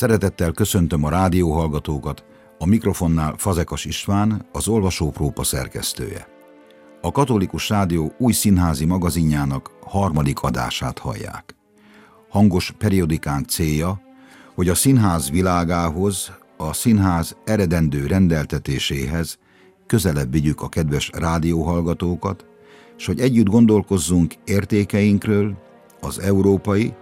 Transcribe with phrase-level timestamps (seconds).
[0.00, 2.24] Szeretettel köszöntöm a rádióhallgatókat,
[2.58, 6.26] a mikrofonnál Fazekas István, az Olvasóprópa szerkesztője.
[7.00, 11.54] A Katolikus Rádió új színházi magazinjának harmadik adását hallják.
[12.28, 14.00] Hangos periodikánk célja,
[14.54, 19.38] hogy a színház világához, a színház eredendő rendeltetéséhez
[19.86, 22.44] közelebb vigyük a kedves rádióhallgatókat,
[22.96, 25.56] és hogy együtt gondolkozzunk értékeinkről,
[26.00, 26.94] az európai,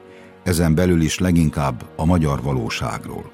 [0.48, 3.32] ezen belül is leginkább a magyar valóságról.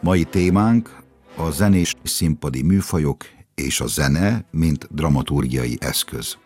[0.00, 1.02] Mai témánk
[1.36, 6.36] a zenés színpadi műfajok és a zene, mint dramaturgiai eszköz.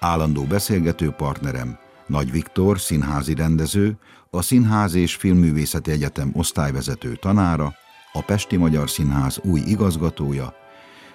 [0.00, 3.98] Állandó beszélgető partnerem Nagy Viktor, színházi rendező,
[4.30, 7.74] a Színház és Filmművészeti Egyetem osztályvezető tanára,
[8.12, 10.54] a Pesti Magyar Színház új igazgatója,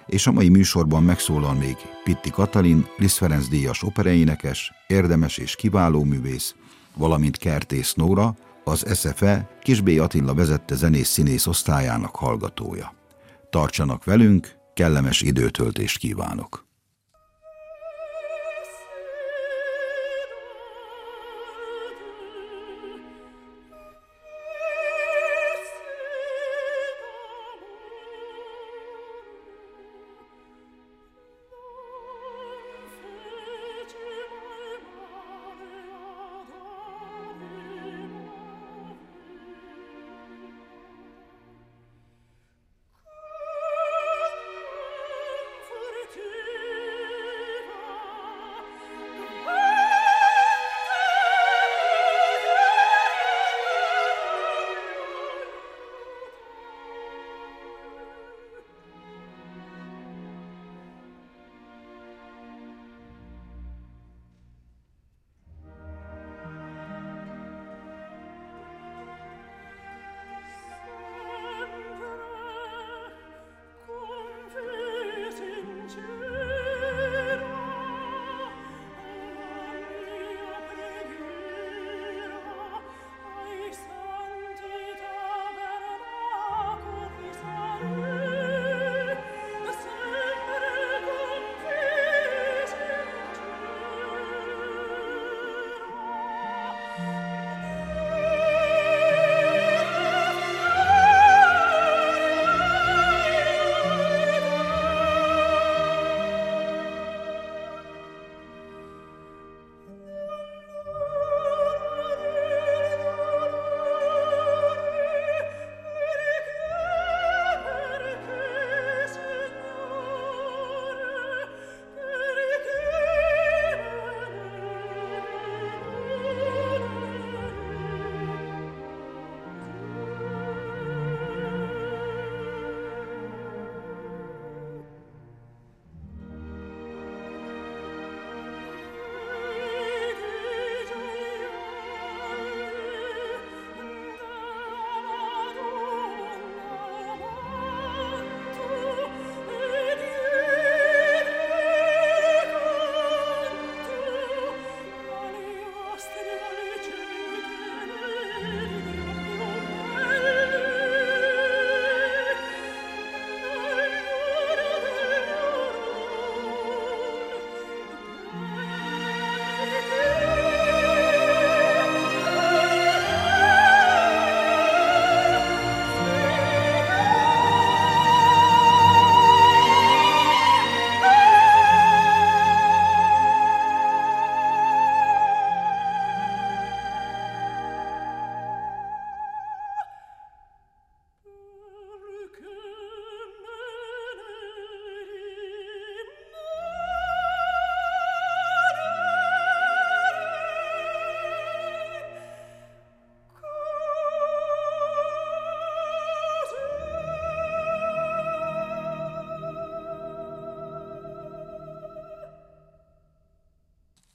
[0.06, 6.04] és a mai műsorban megszólal még Pitti Katalin, Liszt Ferenc díjas operaénekes, érdemes és kiváló
[6.04, 6.54] művész,
[6.96, 12.94] valamint Kertész Nóra, az SFE Kisbé Attila vezette zenész-színész osztályának hallgatója.
[13.50, 16.63] Tartsanak velünk, kellemes időtöltést kívánok!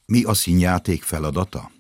[0.10, 1.72] Mi a színjáték feladata?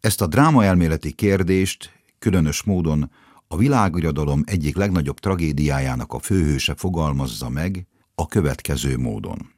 [0.00, 3.10] Ezt a drámaelméleti kérdést különös módon
[3.48, 9.52] a világirodalom egyik legnagyobb tragédiájának a főhőse fogalmazza meg a következő módon.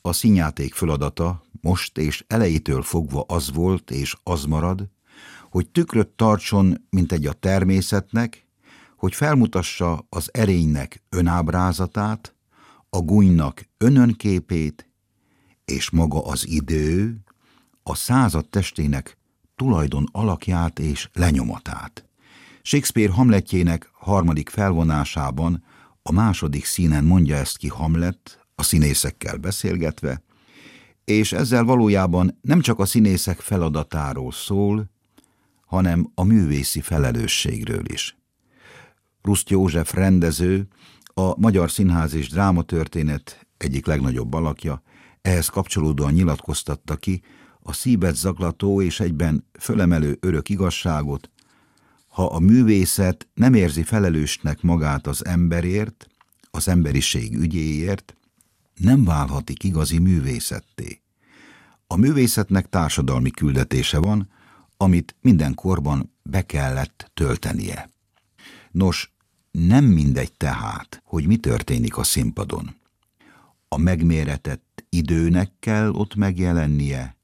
[0.00, 4.88] A színjáték feladata most és elejétől fogva az volt és az marad,
[5.50, 8.46] hogy tükröt tartson, mint egy a természetnek,
[8.96, 12.34] hogy felmutassa az erénynek önábrázatát,
[12.90, 14.93] a gúnynak önönképét,
[15.64, 17.16] és maga az idő
[17.82, 19.18] a század testének
[19.56, 22.08] tulajdon alakját és lenyomatát.
[22.62, 25.64] Shakespeare Hamletjének harmadik felvonásában
[26.02, 30.22] a második színen mondja ezt ki Hamlet, a színészekkel beszélgetve,
[31.04, 34.90] és ezzel valójában nem csak a színészek feladatáról szól,
[35.66, 38.16] hanem a művészi felelősségről is.
[39.22, 40.68] Ruszt József rendező,
[41.14, 44.82] a Magyar Színház és Drámatörténet egyik legnagyobb alakja,
[45.24, 47.22] ehhez kapcsolódóan nyilatkoztatta ki
[47.60, 51.30] a szívet zaklató és egyben fölemelő örök igazságot,
[52.06, 56.06] ha a művészet nem érzi felelősnek magát az emberért,
[56.50, 58.16] az emberiség ügyéért,
[58.74, 61.02] nem válhatik igazi művészetté.
[61.86, 64.30] A művészetnek társadalmi küldetése van,
[64.76, 67.90] amit minden korban be kellett töltenie.
[68.70, 69.12] Nos,
[69.50, 72.74] nem mindegy tehát, hogy mi történik a színpadon.
[73.68, 77.16] A megméretett időnek kell ott megjelennie,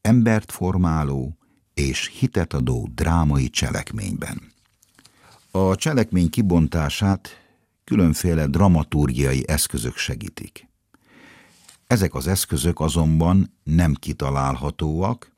[0.00, 1.38] embert formáló
[1.74, 4.42] és hitet adó drámai cselekményben.
[5.50, 7.28] A cselekmény kibontását
[7.84, 10.68] különféle dramaturgiai eszközök segítik.
[11.86, 15.32] Ezek az eszközök azonban nem kitalálhatóak,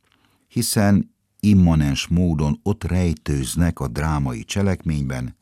[0.49, 5.37] hiszen immanens módon ott rejtőznek a drámai cselekményben,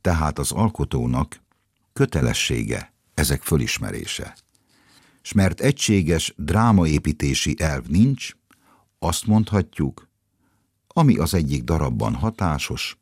[0.00, 1.40] tehát az alkotónak
[1.92, 4.34] kötelessége ezek fölismerése.
[5.22, 8.32] S mert egységes drámaépítési elv nincs,
[8.98, 10.08] azt mondhatjuk,
[10.86, 12.98] ami az egyik darabban hatásos,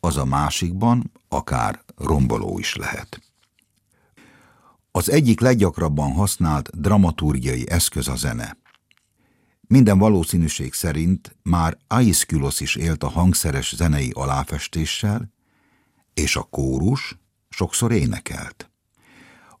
[0.00, 3.20] az a másikban akár romboló is lehet.
[4.90, 8.58] Az egyik leggyakrabban használt dramaturgiai eszköz a zene.
[9.60, 15.32] Minden valószínűség szerint már Aeschylus is élt a hangszeres zenei aláfestéssel,
[16.14, 17.18] és a kórus
[17.48, 18.70] sokszor énekelt.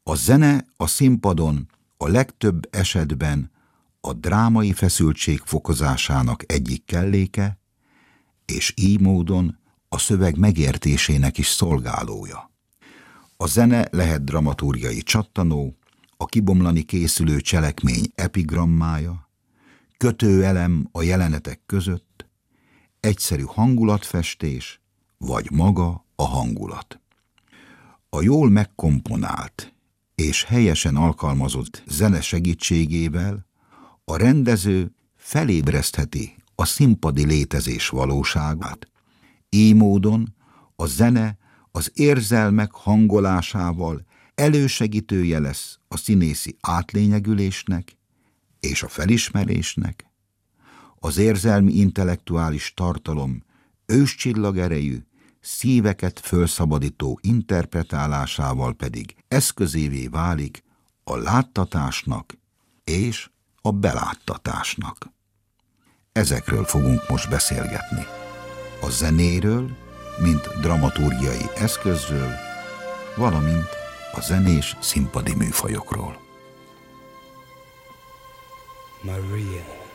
[0.02, 3.50] A zene a színpadon a legtöbb esetben
[4.00, 7.58] a drámai feszültség fokozásának egyik kelléke,
[8.44, 9.58] és így módon
[9.88, 12.50] a szöveg megértésének is szolgálója.
[13.36, 15.76] A zene lehet dramaturgiai csattanó,
[16.16, 19.28] a kibomlani készülő cselekmény epigrammája,
[19.96, 22.26] kötőelem a jelenetek között,
[23.00, 24.80] egyszerű hangulatfestés,
[25.18, 27.00] vagy maga a hangulat.
[28.08, 29.75] A jól megkomponált
[30.16, 33.46] és helyesen alkalmazott zene segítségével
[34.04, 38.88] a rendező felébresztheti a színpadi létezés valóságát.
[39.48, 40.34] Így módon
[40.76, 41.36] a zene
[41.70, 47.96] az érzelmek hangolásával elősegítője lesz a színészi átlényegülésnek
[48.60, 50.10] és a felismerésnek,
[50.98, 53.44] az érzelmi intellektuális tartalom
[53.86, 54.98] őscsillagerejű,
[55.46, 60.62] szíveket fölszabadító interpretálásával pedig eszközévé válik
[61.04, 62.38] a láttatásnak
[62.84, 63.30] és
[63.62, 65.06] a beláttatásnak.
[66.12, 68.06] Ezekről fogunk most beszélgetni.
[68.82, 69.76] A zenéről,
[70.22, 72.32] mint dramaturgiai eszközről,
[73.16, 73.68] valamint
[74.12, 76.20] a zenés színpadi műfajokról.
[79.02, 79.85] Maria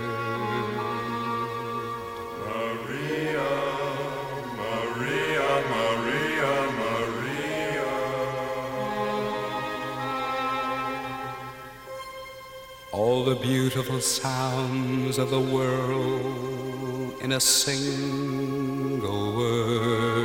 [2.47, 3.51] Maria,
[4.57, 7.89] Maria, Maria, Maria.
[12.93, 20.18] all the beautiful sounds of the world in a single word.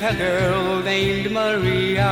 [0.00, 2.10] Met a girl named Maria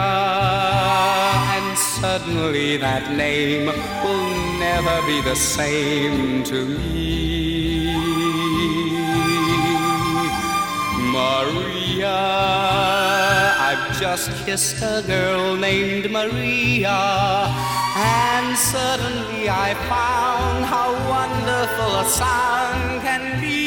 [1.55, 7.87] and Suddenly that name will never be the same to me.
[11.13, 12.19] Maria,
[13.69, 17.01] I've just kissed a girl named Maria,
[17.97, 23.58] and suddenly I found how wonderful a song can be.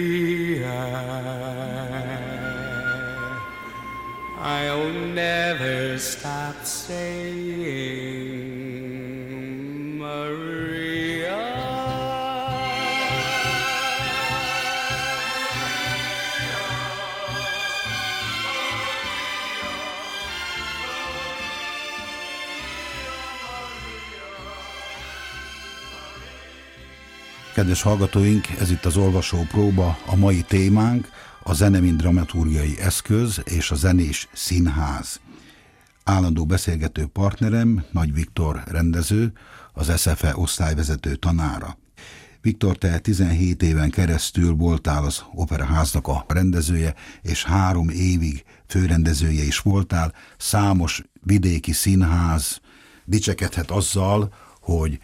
[4.38, 7.23] I'll never stop saying,
[27.54, 31.08] Kedves hallgatóink, ez itt az olvasó próba, a mai témánk
[31.42, 35.20] a zene, mint dramaturgiai eszköz és a zenés színház.
[36.04, 39.32] Állandó beszélgető partnerem Nagy Viktor rendező,
[39.72, 41.78] az SFE osztályvezető tanára.
[42.40, 49.58] Viktor, te 17 éven keresztül voltál az operaháznak a rendezője, és három évig főrendezője is
[49.58, 50.12] voltál.
[50.36, 52.60] Számos vidéki színház
[53.04, 54.98] dicsekedhet azzal, hogy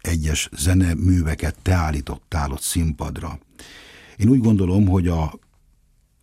[0.00, 3.38] egyes zeneműveket te állítottál ott színpadra.
[4.16, 5.38] Én úgy gondolom, hogy a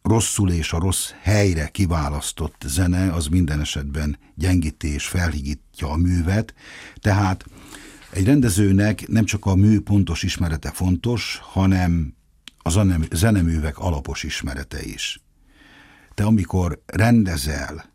[0.01, 6.53] rosszul és a rossz helyre kiválasztott zene az minden esetben gyengíti és felhigítja a művet,
[6.95, 7.45] tehát
[8.09, 12.15] egy rendezőnek nem csak a mű pontos ismerete fontos, hanem
[12.57, 12.69] a
[13.11, 15.21] zeneművek alapos ismerete is.
[16.13, 17.93] Te amikor rendezel,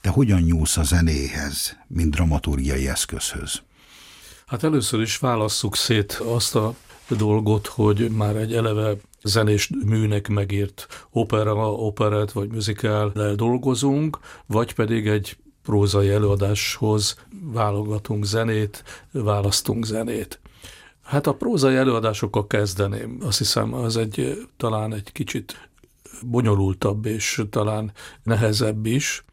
[0.00, 3.62] te hogyan nyúlsz a zenéhez, mint dramaturgiai eszközhöz?
[4.50, 6.74] Hát először is válasszuk szét azt a
[7.08, 15.06] dolgot, hogy már egy eleve zenés műnek megírt opera, operett vagy musical dolgozunk, vagy pedig
[15.06, 20.40] egy prózai előadáshoz válogatunk zenét, választunk zenét.
[21.02, 23.18] Hát a prózai előadásokkal kezdeném.
[23.22, 25.68] Azt hiszem, az egy talán egy kicsit
[26.26, 27.92] bonyolultabb és talán
[28.22, 29.24] nehezebb is.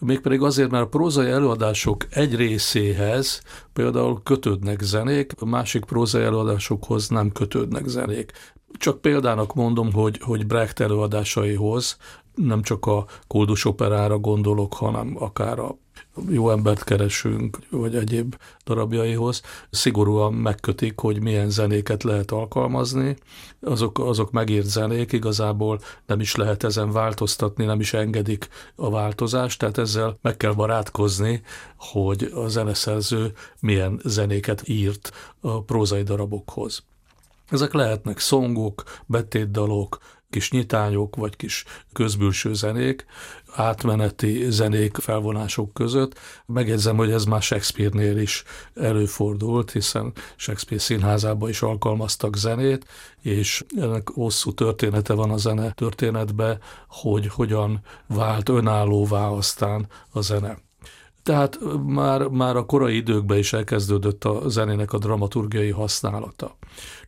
[0.00, 7.08] Mégpedig azért, mert a prózai előadások egy részéhez például kötődnek zenék, a másik prózai előadásokhoz
[7.08, 8.32] nem kötődnek zenék.
[8.72, 11.96] Csak példának mondom, hogy, hogy Brecht előadásaihoz
[12.34, 15.78] nem csak a koldus operára gondolok, hanem akár a
[16.30, 23.16] jó embert keresünk, vagy egyéb darabjaihoz, szigorúan megkötik, hogy milyen zenéket lehet alkalmazni.
[23.60, 29.58] Azok, azok megírt zenék, igazából nem is lehet ezen változtatni, nem is engedik a változást,
[29.58, 31.42] tehát ezzel meg kell barátkozni,
[31.76, 36.82] hogy a zeneszerző milyen zenéket írt a prózai darabokhoz.
[37.50, 39.98] Ezek lehetnek szongok, betétdalok,
[40.30, 43.06] kis nyitányok, vagy kis közbülső zenék,
[43.52, 46.18] átmeneti zenék, felvonások között.
[46.46, 52.86] Megjegyzem, hogy ez már Shakespeare-nél is előfordult, hiszen Shakespeare színházában is alkalmaztak zenét,
[53.22, 60.58] és ennek hosszú története van a zene történetbe, hogy hogyan vált önállóvá aztán a zene.
[61.22, 66.57] Tehát már, már a korai időkben is elkezdődött a zenének a dramaturgiai használata.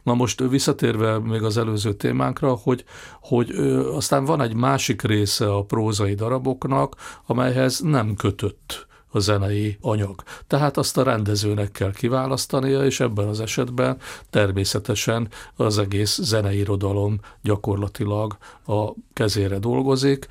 [0.02, 2.85] Na most visszatérve még az előző témánkra, hogy,
[3.21, 3.50] hogy
[3.95, 10.23] aztán van egy másik része a prózai daraboknak, amelyhez nem kötött a zenei anyag.
[10.47, 13.97] Tehát azt a rendezőnek kell kiválasztania, és ebben az esetben
[14.30, 20.28] természetesen az egész zeneirodalom gyakorlatilag a kezére dolgozik,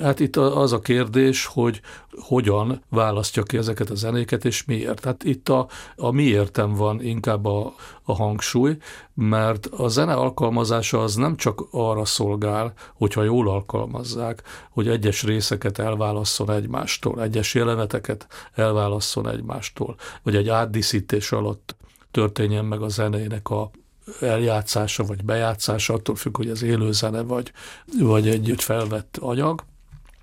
[0.00, 1.80] Hát itt az a kérdés, hogy
[2.10, 5.04] hogyan választja ki ezeket a zenéket, és miért.
[5.04, 8.76] Hát itt a, a miértem van inkább a, a hangsúly,
[9.14, 15.78] mert a zene alkalmazása az nem csak arra szolgál, hogyha jól alkalmazzák, hogy egyes részeket
[15.78, 21.76] elválasszon egymástól, egyes jeleneteket elválasszon egymástól, vagy egy átdíszítés alatt
[22.10, 23.70] történjen meg a zenének a
[24.20, 27.52] eljátszása vagy bejátszása, attól függ, hogy ez élő zene vagy,
[28.00, 29.64] vagy egy felvett anyag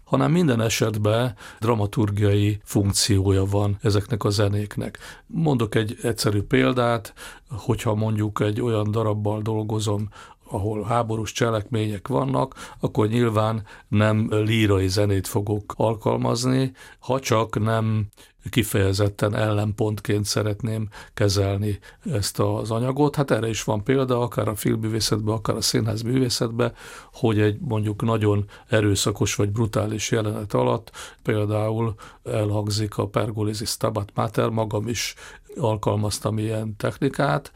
[0.09, 4.97] hanem minden esetben dramaturgiai funkciója van ezeknek a zenéknek.
[5.25, 7.13] Mondok egy egyszerű példát,
[7.49, 10.09] hogyha mondjuk egy olyan darabbal dolgozom,
[10.51, 18.07] ahol háborús cselekmények vannak, akkor nyilván nem lírai zenét fogok alkalmazni, ha csak nem
[18.49, 21.79] kifejezetten ellenpontként szeretném kezelni
[22.11, 23.15] ezt az anyagot.
[23.15, 26.73] Hát erre is van példa, akár a filmművészetben, akár a színház művészetben,
[27.13, 30.91] hogy egy mondjuk nagyon erőszakos vagy brutális jelenet alatt
[31.23, 35.15] például elhangzik a Pergolizzi Stabat Mater, magam is
[35.57, 37.51] alkalmaztam ilyen technikát,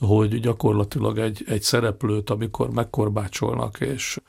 [0.00, 4.20] hogy gyakorlatilag egy, egy szereplőt, amikor megkorbácsolnak és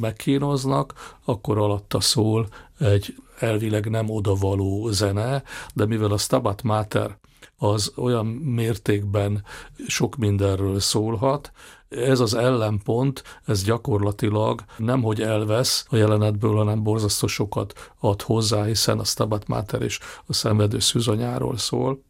[0.00, 2.46] megkínoznak, akkor alatta szól
[2.78, 5.42] egy elvileg nem odavaló zene,
[5.74, 7.18] de mivel a Stabat Mater
[7.56, 9.44] az olyan mértékben
[9.86, 11.52] sok mindenről szólhat,
[11.88, 18.64] ez az ellenpont, ez gyakorlatilag nem hogy elvesz a jelenetből, hanem borzasztó sokat ad hozzá,
[18.64, 22.02] hiszen a Stabat Mater is a szenvedő szűzanyáról szól,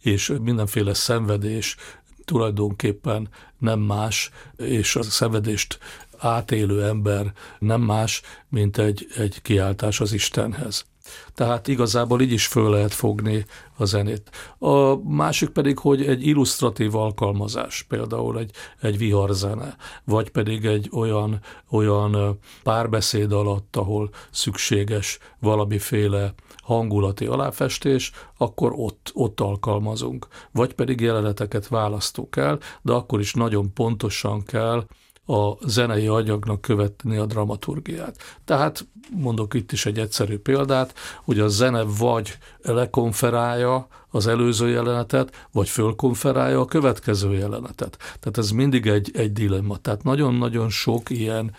[0.00, 1.76] és mindenféle szenvedés
[2.24, 5.78] tulajdonképpen nem más, és a szenvedést
[6.18, 10.84] átélő ember nem más, mint egy, egy kiáltás az Istenhez.
[11.34, 13.44] Tehát igazából így is föl lehet fogni
[13.76, 14.30] a zenét.
[14.58, 21.40] A másik pedig, hogy egy illusztratív alkalmazás, például egy, egy viharzene, vagy pedig egy olyan,
[21.70, 30.26] olyan párbeszéd alatt, ahol szükséges valamiféle hangulati aláfestés, akkor ott, ott alkalmazunk.
[30.52, 34.86] Vagy pedig jeleneteket választunk el, de akkor is nagyon pontosan kell
[35.28, 38.38] a zenei anyagnak követni a dramaturgiát.
[38.44, 40.94] Tehát mondok itt is egy egyszerű példát,
[41.24, 47.96] hogy a zene vagy lekonferálja az előző jelenetet, vagy fölkonferálja a következő jelenetet.
[47.96, 49.76] Tehát ez mindig egy, egy dilemma.
[49.76, 51.54] Tehát nagyon-nagyon sok ilyen,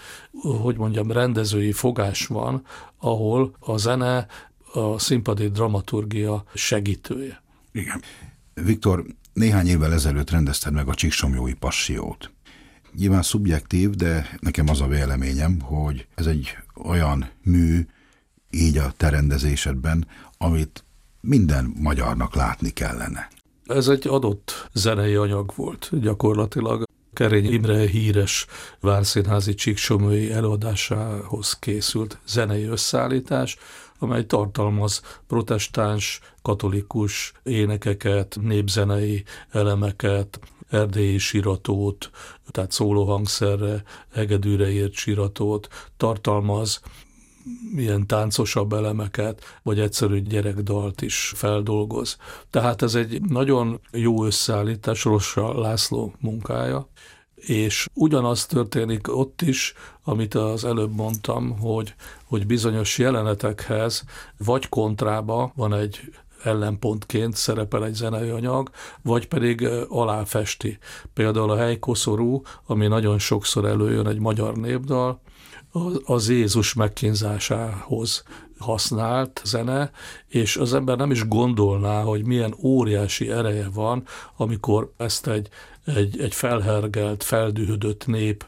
[0.62, 2.66] hogy mondjam, rendezői fogás van,
[2.98, 4.28] ahol a zene
[4.74, 7.44] a színpadi dramaturgia segítője.
[7.72, 8.02] Igen.
[8.54, 12.32] Viktor, néhány évvel ezelőtt rendezted meg a Csíksomjói Passiót.
[13.00, 17.86] Nyilván szubjektív, de nekem az a véleményem, hogy ez egy olyan mű,
[18.50, 20.84] így a te rendezésedben, amit
[21.22, 23.28] minden magyarnak látni kellene.
[23.66, 26.84] Ez egy adott zenei anyag volt gyakorlatilag.
[27.14, 28.46] Kerény Imre híres
[28.80, 33.58] várszínházi csíksomői előadásához készült zenei összeállítás,
[34.00, 40.40] amely tartalmaz protestáns, katolikus énekeket, népzenei elemeket,
[40.70, 42.10] erdélyi siratót,
[42.52, 43.84] tehát szólóhangszerre,
[44.14, 46.82] egedűre ért siratót, tartalmaz
[47.76, 52.18] ilyen táncosabb elemeket, vagy egyszerű gyerekdalt is feldolgoz.
[52.50, 56.90] Tehát ez egy nagyon jó összeállítás, Rossa László munkája,
[57.36, 64.04] és ugyanaz történik ott is, amit az előbb mondtam, hogy, hogy bizonyos jelenetekhez
[64.38, 66.00] vagy kontrába van egy
[66.44, 68.70] ellenpontként szerepel egy zenei anyag,
[69.02, 70.78] vagy pedig aláfesti.
[71.14, 75.22] Például a helykoszorú, ami nagyon sokszor előjön egy magyar népdal,
[76.04, 78.24] az Jézus megkínzásához
[78.58, 79.92] használt zene,
[80.28, 84.04] és az ember nem is gondolná, hogy milyen óriási ereje van,
[84.38, 85.50] amikor ezt egy,
[85.86, 88.46] egy, egy felhergelt, feldühödött nép,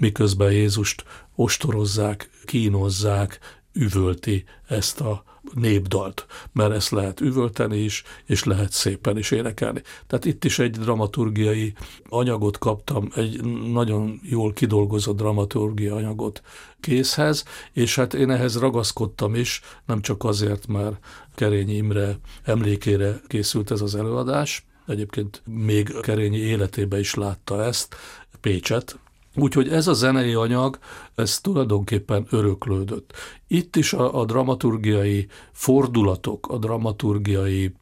[0.00, 3.38] miközben Jézust ostorozzák, kínozzák,
[3.72, 5.24] üvölti ezt a
[5.54, 9.82] népdalt, mert ezt lehet üvölteni is, és lehet szépen is énekelni.
[10.06, 11.72] Tehát itt is egy dramaturgiai
[12.08, 16.42] anyagot kaptam, egy nagyon jól kidolgozott dramaturgiai anyagot
[16.80, 20.98] készhez, és hát én ehhez ragaszkodtam is, nem csak azért, mert
[21.34, 27.94] Kerényi Imre emlékére készült ez az előadás, egyébként még Kerényi életébe is látta ezt,
[28.40, 28.98] Pécset,
[29.34, 30.78] Úgyhogy ez a zenei anyag,
[31.14, 33.12] ez tulajdonképpen öröklődött.
[33.46, 37.74] Itt is a, a dramaturgiai fordulatok, a dramaturgiai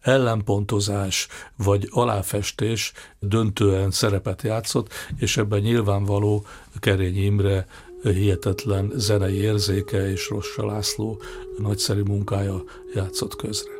[0.00, 6.44] ellenpontozás vagy aláfestés döntően szerepet játszott, és ebben nyilvánvaló
[6.80, 7.66] Kerény Imre
[8.02, 11.20] hihetetlen zenei érzéke és Rossa László
[11.58, 12.62] nagyszerű munkája
[12.94, 13.77] játszott közre.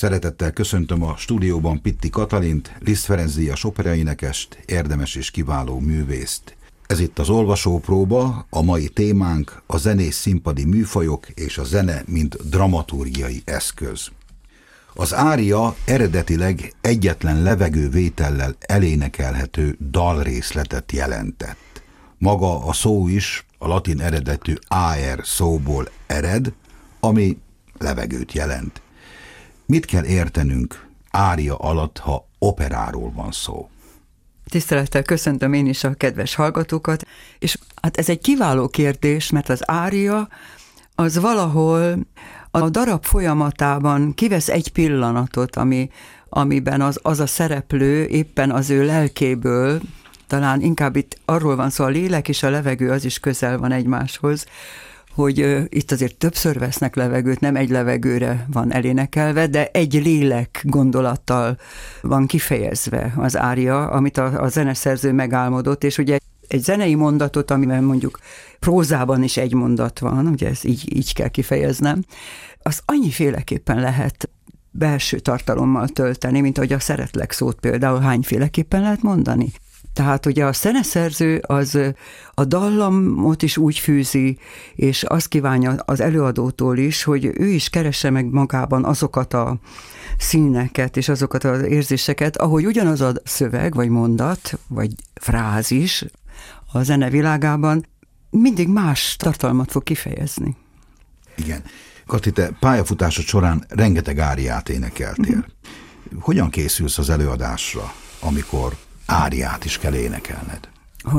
[0.00, 6.56] Szeretettel köszöntöm a stúdióban Pitti Katalint, Liszt Ferenc Díjas operaénekest, érdemes és kiváló művészt.
[6.86, 12.48] Ez itt az olvasópróba, a mai témánk a zenés színpadi műfajok és a zene, mint
[12.48, 14.08] dramaturgiai eszköz.
[14.94, 21.82] Az ária eredetileg egyetlen levegővétellel elénekelhető dalrészletet jelentett.
[22.18, 26.52] Maga a szó is a latin eredetű aer szóból ered,
[27.00, 27.38] ami
[27.78, 28.80] levegőt jelent.
[29.70, 33.68] Mit kell értenünk ária alatt, ha operáról van szó?
[34.48, 37.06] Tisztelettel köszöntöm én is a kedves hallgatókat,
[37.38, 40.28] és hát ez egy kiváló kérdés, mert az ária
[40.94, 41.98] az valahol
[42.50, 45.90] a darab folyamatában kivesz egy pillanatot, ami,
[46.28, 49.80] amiben az, az a szereplő éppen az ő lelkéből,
[50.26, 53.72] talán inkább itt arról van szó, a lélek és a levegő az is közel van
[53.72, 54.46] egymáshoz,
[55.20, 61.56] hogy itt azért többször vesznek levegőt, nem egy levegőre van elénekelve, de egy lélek gondolattal
[62.02, 67.84] van kifejezve az ária, amit a, a zeneszerző megálmodott, és ugye egy zenei mondatot, amiben
[67.84, 68.18] mondjuk
[68.58, 72.04] prózában is egy mondat van, ugye ez így, így kell kifejeznem,
[72.62, 74.30] az annyiféleképpen lehet
[74.70, 79.52] belső tartalommal tölteni, mint ahogy a szeretlek szót például hányféleképpen lehet mondani.
[79.92, 81.78] Tehát ugye a szeneszerző az
[82.34, 84.38] a dallamot is úgy fűzi,
[84.74, 89.58] és azt kívánja az előadótól is, hogy ő is keresse meg magában azokat a
[90.18, 96.04] színeket és azokat az érzéseket, ahogy ugyanaz a szöveg, vagy mondat, vagy frázis
[96.72, 97.86] a zene világában
[98.30, 100.56] mindig más tartalmat fog kifejezni.
[101.36, 101.62] Igen.
[102.06, 105.36] Kati, te pályafutásod során rengeteg áriát énekeltél.
[105.36, 106.18] Mm-hmm.
[106.20, 108.76] Hogyan készülsz az előadásra, amikor
[109.10, 110.68] áriát is kell énekelned?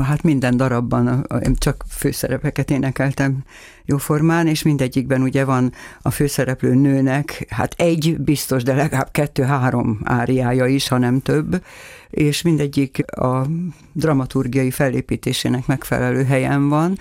[0.02, 1.26] Hát minden darabban
[1.58, 3.44] csak főszerepeket énekeltem
[3.84, 10.66] jóformán, és mindegyikben ugye van a főszereplő nőnek, hát egy biztos, de legalább kettő-három áriája
[10.66, 11.64] is, ha nem több,
[12.10, 13.46] és mindegyik a
[13.92, 16.98] dramaturgiai fellépítésének megfelelő helyen van.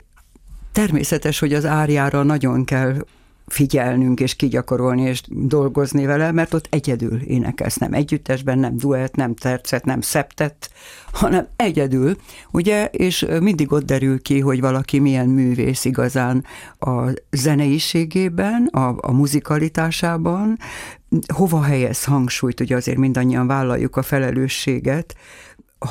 [0.71, 3.05] Természetes, hogy az áriára nagyon kell
[3.51, 9.35] figyelnünk és kigyakorolni és dolgozni vele, mert ott egyedül énekelsz, nem együttesben, nem duett, nem
[9.35, 10.71] tercet, nem szeptet,
[11.11, 12.15] hanem egyedül,
[12.51, 16.45] ugye, és mindig ott derül ki, hogy valaki milyen művész igazán
[16.79, 20.57] a zeneiségében, a, a muzikalitásában,
[21.33, 25.15] hova helyez hangsúlyt, ugye azért mindannyian vállaljuk a felelősséget,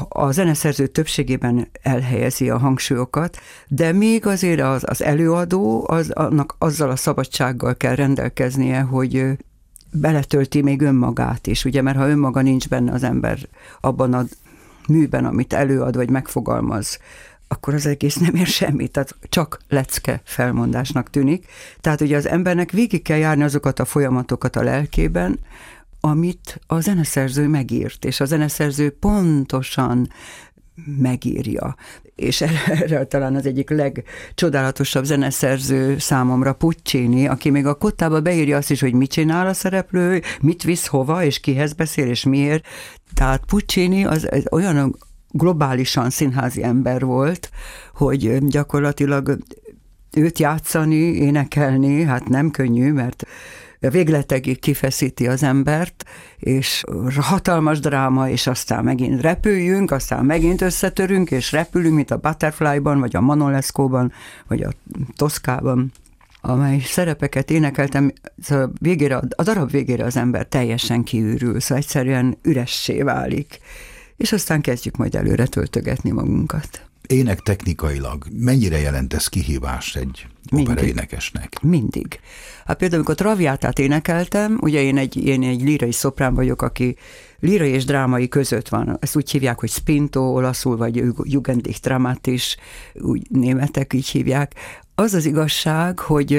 [0.08, 6.90] a zeneszerző többségében elhelyezi a hangsúlyokat, de még azért az, az előadó az, annak azzal
[6.90, 9.24] a szabadsággal kell rendelkeznie, hogy
[9.92, 13.38] beletölti még önmagát is, ugye, mert ha önmaga nincs benne az ember
[13.80, 14.24] abban a
[14.88, 16.98] műben, amit előad, vagy megfogalmaz,
[17.48, 21.46] akkor az egész nem ér semmit, tehát csak lecke felmondásnak tűnik.
[21.80, 25.38] Tehát ugye az embernek végig kell járni azokat a folyamatokat a lelkében,
[26.00, 30.08] amit a zeneszerző megírt, és a zeneszerző pontosan
[30.98, 31.76] megírja.
[32.14, 32.40] És
[32.80, 38.80] erre talán az egyik legcsodálatosabb zeneszerző számomra Puccini, aki még a kottába beírja azt is,
[38.80, 42.66] hogy mit csinál a szereplő, mit visz hova, és kihez beszél, és miért.
[43.14, 44.96] Tehát Puccini az, olyan
[45.30, 47.50] globálisan színházi ember volt,
[47.94, 49.38] hogy gyakorlatilag
[50.16, 53.26] őt játszani, énekelni, hát nem könnyű, mert
[53.88, 56.04] végletegig kifeszíti az embert,
[56.38, 56.84] és
[57.16, 63.16] hatalmas dráma, és aztán megint repüljünk, aztán megint összetörünk, és repülünk, mint a Butterfly-ban, vagy
[63.16, 64.12] a Manolesco-ban,
[64.46, 64.72] vagy a
[65.16, 65.92] Toszkában
[66.42, 68.12] amely szerepeket énekeltem,
[68.42, 73.58] szóval végére, a darab végére az ember teljesen kiürül, szóval egyszerűen üressé válik,
[74.16, 81.62] és aztán kezdjük majd előre töltögetni magunkat ének technikailag mennyire jelent ez kihívást egy operaénekesnek?
[81.62, 82.20] Mindig.
[82.70, 86.96] Hát például, amikor Traviátát énekeltem, ugye én egy, én egy lírai szoprán vagyok, aki
[87.40, 88.96] lírai és drámai között van.
[89.00, 92.56] Ezt úgy hívják, hogy spinto olaszul, vagy Jugendig Dramatis,
[92.94, 94.54] úgy németek így hívják.
[94.94, 96.32] Az az igazság, hogy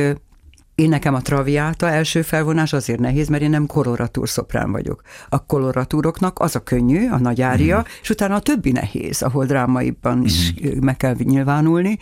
[0.75, 5.01] én nekem a traviáta első felvonás azért nehéz, mert én nem koloratúr szoprán vagyok.
[5.29, 7.91] A koloratúroknak az a könnyű, a nagy ária, mm.
[8.01, 10.23] és utána a többi nehéz, ahol drámaiban mm.
[10.23, 10.83] is mhm.
[10.85, 11.99] meg kell nyilvánulni.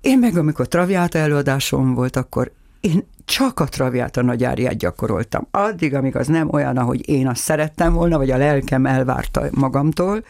[0.00, 5.46] Én meg, amikor traviáta előadásom volt, akkor én csak a traviáta nagy áriát gyakoroltam.
[5.50, 10.24] Addig, amíg az nem olyan, ahogy én azt szerettem volna, vagy a lelkem elvárta magamtól.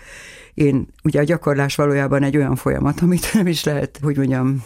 [0.55, 4.65] Én, ugye a gyakorlás valójában egy olyan folyamat, amit nem is lehet, hogy mondjam,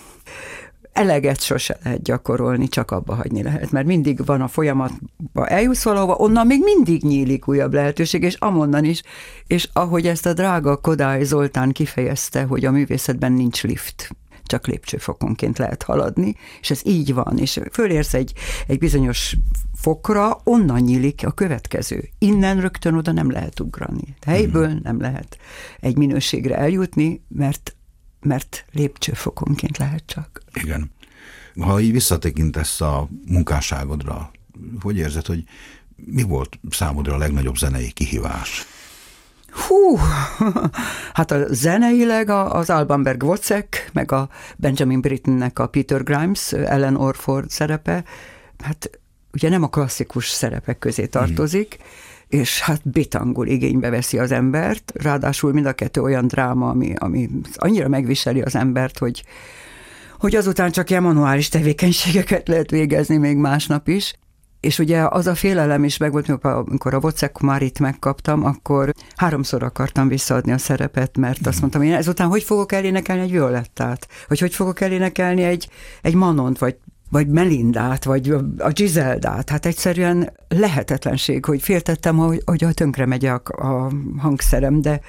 [0.92, 6.16] eleget sose lehet gyakorolni, csak abba hagyni lehet, mert mindig van a folyamatba, eljussz valahova,
[6.16, 9.02] onnan még mindig nyílik újabb lehetőség, és amonnan is,
[9.46, 14.10] és ahogy ezt a drága Kodály Zoltán kifejezte, hogy a művészetben nincs lift,
[14.46, 18.32] csak lépcsőfokonként lehet haladni, és ez így van, és fölérsz egy,
[18.66, 19.36] egy bizonyos
[19.74, 22.08] fokra, onnan nyílik a következő.
[22.18, 24.16] Innen rögtön oda nem lehet ugrani.
[24.26, 24.82] Helyből mhm.
[24.82, 25.38] nem lehet
[25.80, 27.76] egy minőségre eljutni, mert
[28.24, 30.42] mert lépcsőfokonként lehet csak.
[30.52, 30.90] Igen.
[31.60, 34.30] Ha így visszatekintesz a munkásságodra,
[34.80, 35.44] hogy érzed, hogy
[35.96, 38.66] mi volt számodra a legnagyobb zenei kihívás?
[39.52, 39.98] Hú,
[41.14, 46.96] hát a zeneileg az Alban Berg Wozzeck, meg a Benjamin Brittennek a Peter Grimes, Ellen
[46.96, 48.04] Orford szerepe,
[48.62, 48.90] hát
[49.32, 54.92] ugye nem a klasszikus szerepek közé tartozik, mm és hát bitangul igénybe veszi az embert,
[54.94, 59.24] ráadásul mind a kettő olyan dráma, ami, ami annyira megviseli az embert, hogy,
[60.18, 64.14] hogy azután csak ilyen manuális tevékenységeket lehet végezni még másnap is.
[64.62, 70.08] És ugye az a félelem is megvolt, amikor a Vocek Marit megkaptam, akkor háromszor akartam
[70.08, 74.08] visszaadni a szerepet, mert azt mondtam, hogy ezután hogy fogok elénekelni egy violettát?
[74.28, 75.68] Vagy hogy fogok elénekelni egy,
[76.02, 76.76] egy manont, vagy
[77.10, 79.50] vagy Melindát, vagy a Giseldát.
[79.50, 85.00] Hát egyszerűen lehetetlenség, hogy féltettem, hogy, hogy tönkre megy a, a hangszerem, de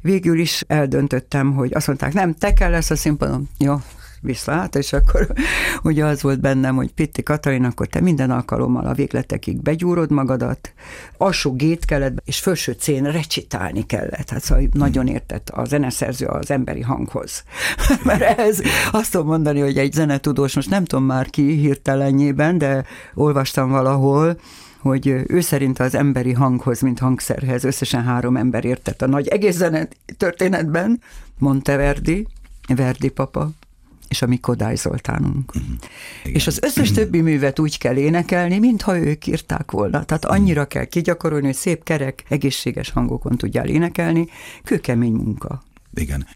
[0.00, 3.48] végül is eldöntöttem, hogy azt mondták, nem, te kell lesz a színpadon.
[3.58, 3.74] Jó,
[4.20, 5.32] viszlát, és akkor
[5.82, 10.72] ugye az volt bennem, hogy Pitti Katalin, akkor te minden alkalommal a végletekig begyúrod magadat,
[11.16, 14.30] alsó gét kellett, és felső cén recitálni kellett.
[14.30, 17.44] Hát szóval nagyon értett a zeneszerző az emberi hanghoz.
[18.04, 22.84] Mert ez azt tudom mondani, hogy egy zenetudós, most nem tudom már ki hirtelenjében, de
[23.14, 24.38] olvastam valahol,
[24.80, 29.56] hogy ő szerint az emberi hanghoz, mint hangszerhez összesen három ember értett a nagy egész
[29.56, 31.00] zenet történetben,
[31.38, 32.26] Monteverdi,
[32.74, 33.50] Verdi papa,
[34.08, 35.54] és a mi Kodály Zoltánunk.
[35.54, 35.76] Uh-huh.
[36.22, 40.04] És az összes többi művet úgy kell énekelni, mintha ők írták volna.
[40.04, 40.32] Tehát mhm.
[40.32, 44.26] annyira kell kigyakorolni, hogy szép kerek, egészséges hangokon tudjál énekelni,
[44.64, 45.62] kőkemény munka.
[45.94, 46.26] Igen.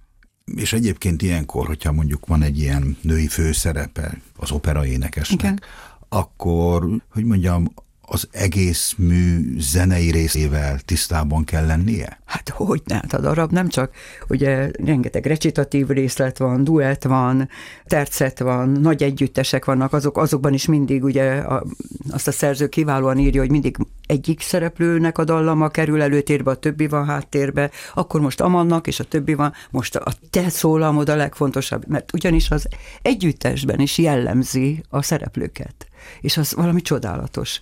[0.57, 5.61] És egyébként ilyenkor, hogyha mondjuk van egy ilyen női főszerepe az opera énekesnek, Igen.
[6.09, 7.73] akkor, hogy mondjam,
[8.13, 12.21] az egész mű zenei részével tisztában kell lennie?
[12.25, 13.95] Hát hogy ne, hát a darab nem csak,
[14.29, 17.49] ugye rengeteg recitatív részlet van, duett van,
[17.87, 21.65] tercet van, nagy együttesek vannak, azok, azokban is mindig ugye a,
[22.11, 26.87] azt a szerző kiválóan írja, hogy mindig egyik szereplőnek a dallama kerül előtérbe, a többi
[26.87, 31.89] van háttérbe, akkor most Amannak és a többi van, most a te szólamod a legfontosabb,
[31.89, 32.69] mert ugyanis az
[33.03, 35.87] együttesben is jellemzi a szereplőket,
[36.21, 37.61] és az valami csodálatos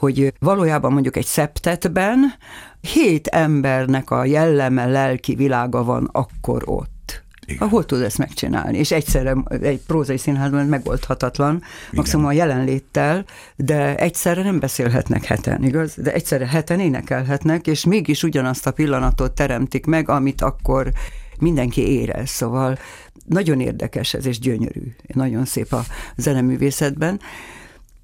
[0.00, 2.32] hogy valójában mondjuk egy szeptetben
[2.80, 7.22] hét embernek a jelleme, lelki világa van akkor ott.
[7.46, 7.68] Igen.
[7.68, 8.78] Hol tud ezt megcsinálni?
[8.78, 11.64] És egyszerre egy prózai színházban megoldhatatlan, Igen.
[11.92, 13.24] maximum a jelenléttel,
[13.56, 15.94] de egyszerre nem beszélhetnek heten, igaz?
[15.96, 20.92] De egyszerre heten énekelhetnek, és mégis ugyanazt a pillanatot teremtik meg, amit akkor
[21.38, 22.28] mindenki érez.
[22.28, 22.78] Szóval
[23.26, 24.94] nagyon érdekes ez, és gyönyörű.
[25.14, 25.84] Nagyon szép a
[26.16, 27.20] zeneművészetben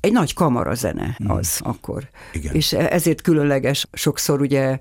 [0.00, 0.34] egy nagy
[0.72, 1.30] zene hmm.
[1.30, 1.70] az hmm.
[1.70, 2.08] akkor.
[2.32, 2.54] Igen.
[2.54, 4.78] És e- ezért különleges sokszor ugye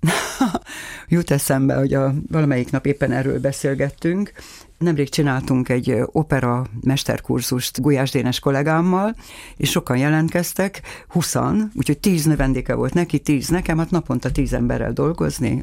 [1.08, 4.32] jut eszembe, hogy a, valamelyik nap éppen erről beszélgettünk,
[4.82, 9.16] Nemrég csináltunk egy opera mesterkurzust Gulyás Dénes kollégámmal,
[9.56, 14.92] és sokan jelentkeztek, huszan, úgyhogy tíz növendéke volt neki, tíz nekem, hát naponta tíz emberrel
[14.92, 15.62] dolgozni,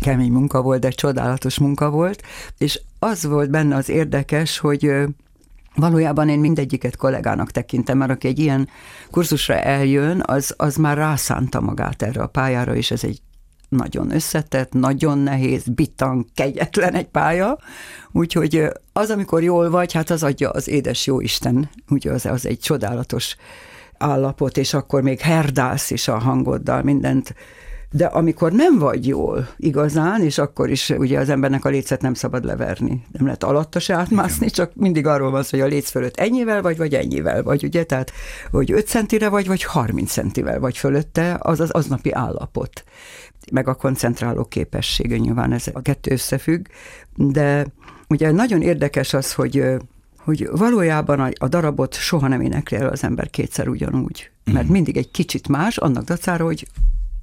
[0.00, 2.22] kemény munka volt, de csodálatos munka volt,
[2.58, 4.92] és az volt benne az érdekes, hogy
[5.74, 8.68] Valójában én mindegyiket kollégának tekintem, mert aki egy ilyen
[9.10, 13.22] kurzusra eljön, az, az már rászánta magát erre a pályára, és ez egy
[13.68, 17.58] nagyon összetett, nagyon nehéz, bitang, kegyetlen egy pálya,
[18.12, 22.46] úgyhogy az, amikor jól vagy, hát az adja az édes jó Isten, ugye az, az
[22.46, 23.36] egy csodálatos
[23.98, 27.34] állapot, és akkor még herdálsz is a hangoddal, mindent
[27.94, 32.14] de amikor nem vagy jól igazán, és akkor is ugye az embernek a lécet nem
[32.14, 33.04] szabad leverni.
[33.12, 34.48] Nem lehet alatta se átmászni, Igen.
[34.54, 37.84] csak mindig arról van szó, hogy a léc fölött ennyivel vagy, vagy ennyivel vagy, ugye?
[37.84, 38.12] Tehát,
[38.50, 42.84] hogy 5 centire vagy, vagy 30 centivel vagy fölötte, az az aznapi állapot.
[43.52, 46.66] Meg a koncentráló képessége, nyilván ez a kettő összefügg,
[47.16, 47.66] de
[48.08, 49.64] ugye nagyon érdekes az, hogy
[50.24, 54.30] hogy valójában a, a darabot soha nem énekli el az ember kétszer ugyanúgy.
[54.44, 54.72] Mert mhm.
[54.72, 56.66] mindig egy kicsit más, annak dacára, hogy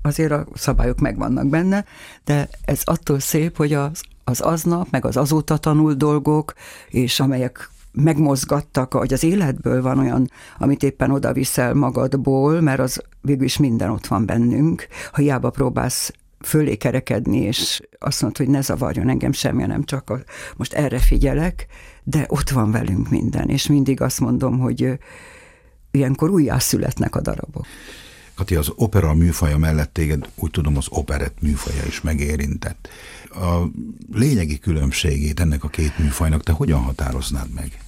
[0.02, 1.86] azért a szabályok megvannak benne,
[2.26, 6.54] de ez attól szép, hogy az, az aznap, meg az azóta tanult dolgok,
[6.90, 13.02] és amelyek megmozgattak, hogy az életből van olyan, amit éppen oda viszel magadból, mert az
[13.22, 14.88] végül is minden ott van bennünk.
[15.12, 20.10] Ha hiába próbálsz fölé kerekedni, és azt mondod, hogy ne zavarjon engem semmi, nem csak
[20.10, 20.20] a,
[20.56, 21.66] most erre figyelek,
[22.04, 25.00] de ott van velünk minden, és mindig azt mondom, hogy
[25.92, 27.66] ilyenkor újjászületnek a darabok.
[28.40, 32.90] Kati, az opera műfaja mellett téged úgy tudom az operett műfaja is megérintett.
[33.30, 33.64] A
[34.14, 37.84] lényegi különbségét ennek a két műfajnak te hogyan határoznád meg?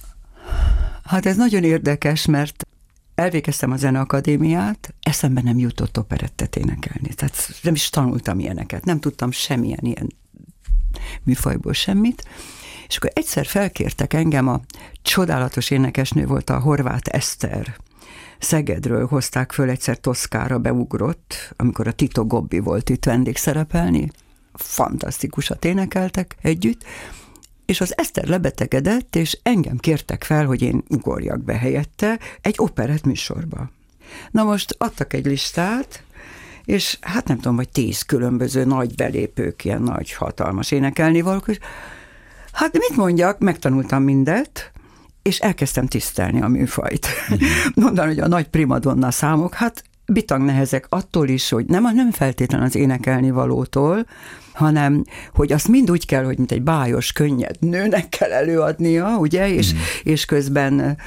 [1.04, 2.66] Hát ez nagyon érdekes, mert
[3.14, 7.14] elvégeztem a zeneakadémiát, eszembe nem jutott operettet énekelni.
[7.14, 10.12] Tehát nem is tanultam ilyeneket, nem tudtam semmilyen ilyen
[11.22, 12.24] műfajból semmit.
[12.88, 14.60] És akkor egyszer felkértek engem, a
[15.02, 17.76] csodálatos énekesnő volt a horvát Eszter,
[18.42, 24.10] Szegedről hozták föl, egyszer Toszkára beugrott, amikor a Tito Gobbi volt itt vendégszerepelni.
[24.54, 26.84] Fantasztikusat énekeltek együtt,
[27.66, 33.04] és az Eszter lebetegedett, és engem kértek fel, hogy én ugorjak be helyette egy operett
[33.04, 33.70] műsorba.
[34.30, 36.02] Na most adtak egy listát,
[36.64, 41.46] és hát nem tudom, vagy tíz különböző nagy belépők, ilyen nagy, hatalmas énekelni valók,
[42.52, 44.71] hát mit mondjak, megtanultam mindet,
[45.22, 47.06] és elkezdtem tisztelni a műfajt.
[47.28, 47.44] Mhm.
[47.84, 52.62] Mondani, hogy a nagy primadonna számok, hát bitang nehezek attól is, hogy nem, nem feltétlen
[52.62, 54.06] az énekelni valótól,
[54.52, 55.04] hanem
[55.34, 59.74] hogy azt mind úgy kell, hogy mint egy bájos, könnyed nőnek kell előadnia, ugye, és,
[59.74, 59.78] mm.
[60.02, 60.98] és közben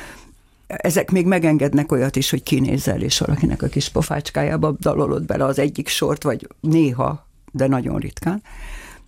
[0.68, 5.60] ezek még megengednek olyat is, hogy kinézel, és valakinek a kis pofácskájába dalolod bele az
[5.60, 8.42] egyik sort, vagy néha, de nagyon ritkán.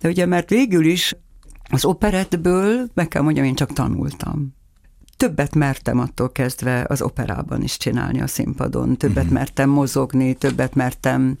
[0.00, 1.16] De ugye, mert végül is
[1.70, 4.56] az operettből, meg kell mondjam, én csak tanultam.
[5.18, 9.32] Többet mertem attól kezdve az operában is csinálni a színpadon, többet mm-hmm.
[9.32, 11.36] mertem mozogni, többet mertem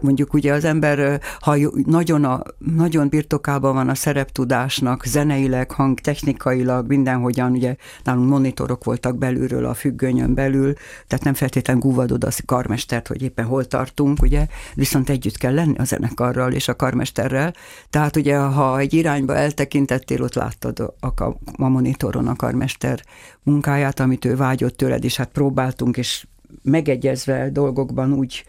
[0.00, 6.88] mondjuk ugye az ember, ha nagyon, a, nagyon birtokában van a szereptudásnak, zeneileg, hang, technikailag,
[6.88, 10.72] mindenhogyan, ugye nálunk monitorok voltak belülről a függönyön belül,
[11.06, 15.76] tehát nem feltétlenül gúvadod a karmestert, hogy éppen hol tartunk, ugye, viszont együtt kell lenni
[15.76, 17.54] a zenekarral és a karmesterrel,
[17.90, 23.02] tehát ugye ha egy irányba eltekintettél, ott láttad a, a monitoron a karmester
[23.42, 26.26] munkáját, amit ő vágyott tőled, és hát próbáltunk, és
[26.62, 28.44] megegyezve dolgokban úgy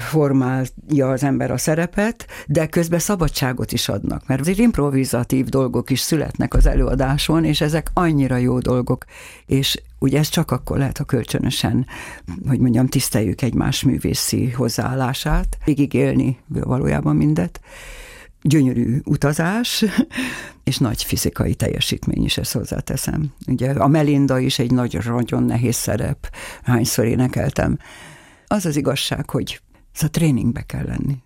[0.00, 6.00] formálja az ember a szerepet, de közben szabadságot is adnak, mert azért improvizatív dolgok is
[6.00, 9.04] születnek az előadáson, és ezek annyira jó dolgok,
[9.46, 11.86] és ugye ez csak akkor lehet, ha kölcsönösen,
[12.48, 17.60] hogy mondjam, tiszteljük egymás művészi hozzáállását, végig élni valójában mindet
[18.42, 19.84] gyönyörű utazás,
[20.64, 23.32] és nagy fizikai teljesítmény is, ezt hozzáteszem.
[23.46, 27.78] Ugye a Melinda is egy nagyon-nagyon nehéz szerep, hányszor énekeltem.
[28.46, 29.60] Az az igazság, hogy
[29.92, 31.22] Szóval tréningbe kell lenni.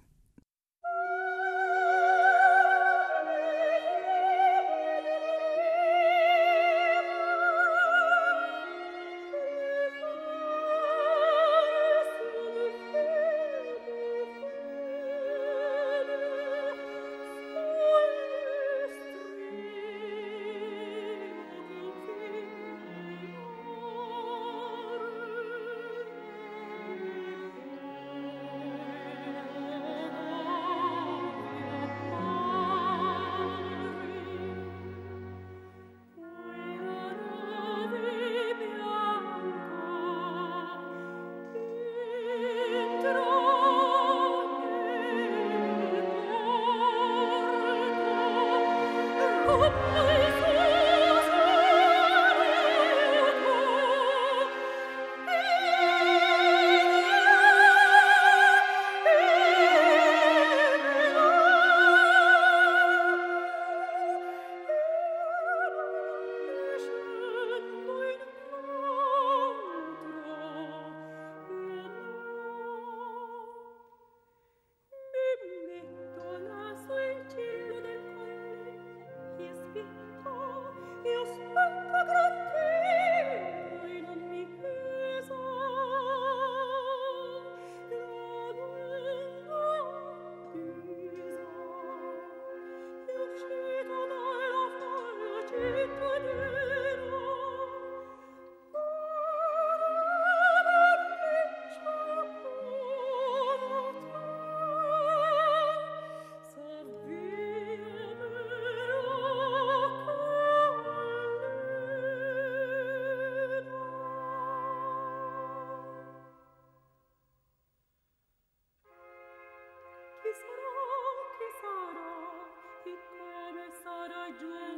[124.40, 124.73] Do.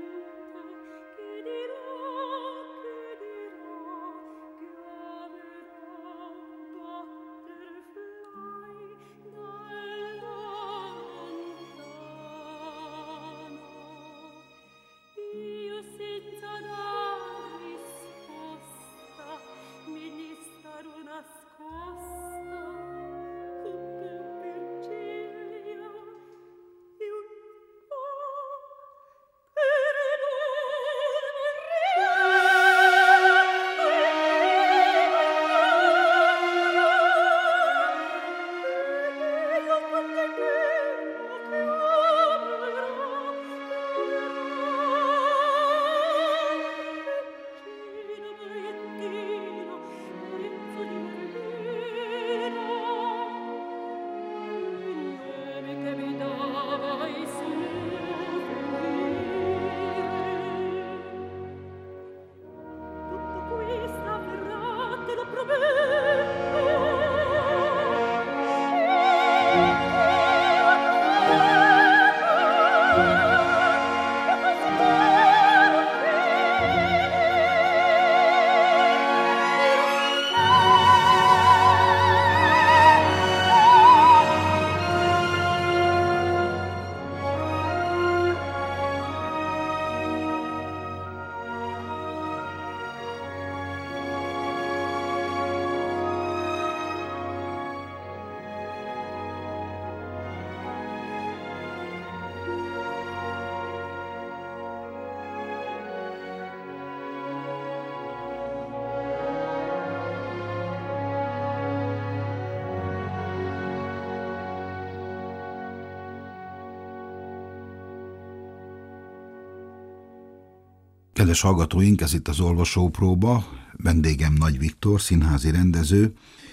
[121.16, 126.12] Kedves hallgatóink, ez itt az olvasópróba, vendégem Nagy Viktor, színházi rendező.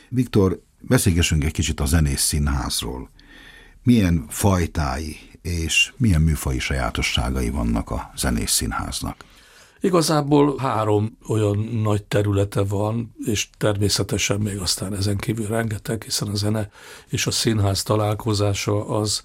[0.09, 3.09] Viktor, beszélgessünk egy kicsit a zenész színházról.
[3.84, 9.26] Milyen fajtái és milyen műfai sajátosságai vannak a zenész színháznak?
[9.80, 16.36] Igazából három olyan nagy területe van, és természetesen még aztán ezen kívül rengeteg, hiszen a
[16.36, 16.70] zene
[17.07, 19.22] és a színház találkozása az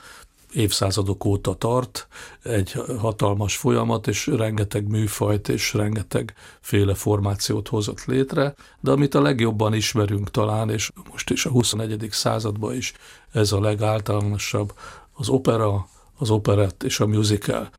[0.52, 2.08] évszázadok óta tart,
[2.42, 9.20] egy hatalmas folyamat, és rengeteg műfajt és rengeteg féle formációt hozott létre, de amit a
[9.20, 12.08] legjobban ismerünk talán, és most is a 21.
[12.10, 12.92] században is
[13.32, 14.72] ez a legáltalánosabb,
[15.12, 15.88] az opera,
[16.18, 17.70] az operett és a musical.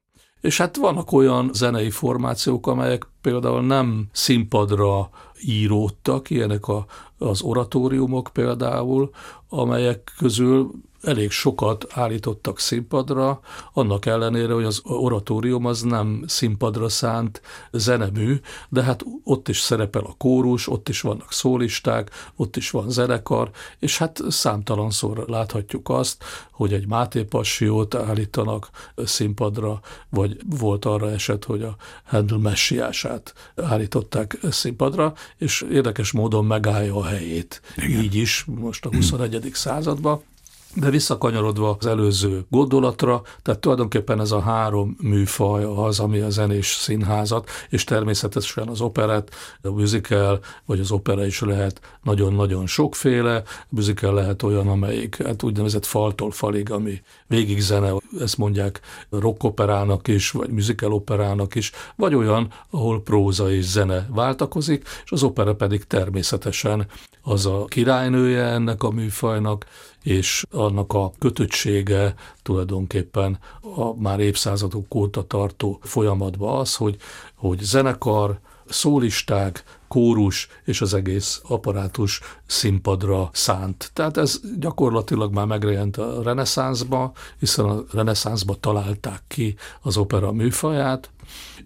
[0.42, 5.10] És hát vannak olyan zenei formációk, amelyek például nem színpadra
[5.42, 6.86] íródtak, ilyenek a,
[7.18, 9.10] az oratóriumok például,
[9.50, 13.40] amelyek közül elég sokat állítottak színpadra,
[13.74, 17.42] annak ellenére, hogy az oratórium az nem színpadra szánt
[17.72, 18.40] zenemű,
[18.70, 23.50] de hát ott is szerepel a kórus, ott is vannak szólisták, ott is van zenekar,
[23.80, 29.80] és hát számtalanszor láthatjuk azt, hogy egy Máté Passiót állítanak színpadra,
[30.10, 31.76] vagy volt arra eset, hogy a
[32.06, 37.62] Handel messiását állították színpadra, és érdekes módon megállja a helyét.
[37.76, 38.02] Igen.
[38.02, 39.50] Így is most a 21.
[39.54, 40.22] században.
[40.76, 46.68] De visszakanyarodva az előző gondolatra, tehát tulajdonképpen ez a három műfaj az, ami a zenés
[46.68, 53.36] színházat, és természetesen az operett, a musical, vagy az opera is lehet nagyon-nagyon sokféle.
[53.36, 60.08] A musical lehet olyan, amelyik hát úgynevezett faltól falig, ami végig zene, ezt mondják rockoperának
[60.08, 65.56] is, vagy musical operának is, vagy olyan, ahol próza és zene váltakozik, és az opera
[65.56, 66.86] pedig természetesen
[67.22, 69.66] az a királynője ennek a műfajnak,
[70.04, 73.40] és annak a kötöttsége tulajdonképpen
[73.76, 76.98] a már évszázadok óta tartó folyamatban az, hogy,
[77.36, 83.92] hogy zenekar, szólisták, kórus és az egész apparátus színpadra szánt.
[83.94, 91.10] Tehát ez gyakorlatilag már megjelent a reneszánszba, hiszen a reneszánszba találták ki az opera műfaját,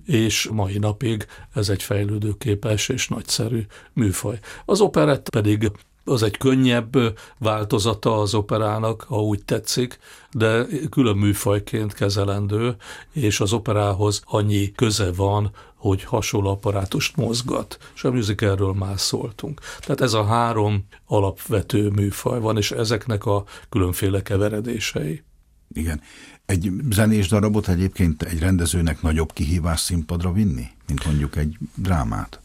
[0.05, 4.39] és mai napig ez egy fejlődőképes és nagyszerű műfaj.
[4.65, 5.71] Az operett pedig
[6.03, 6.97] az egy könnyebb
[7.37, 9.99] változata az operának, ha úgy tetszik,
[10.31, 12.75] de külön műfajként kezelendő,
[13.11, 19.61] és az operához annyi köze van, hogy hasonló apparátust mozgat, és a musicalről már szóltunk.
[19.79, 25.23] Tehát ez a három alapvető műfaj van, és ezeknek a különféle keveredései.
[25.73, 26.01] Igen.
[26.45, 32.42] Egy zenés darabot egyébként egy rendezőnek nagyobb kihívás színpadra vinni, mint mondjuk egy drámát?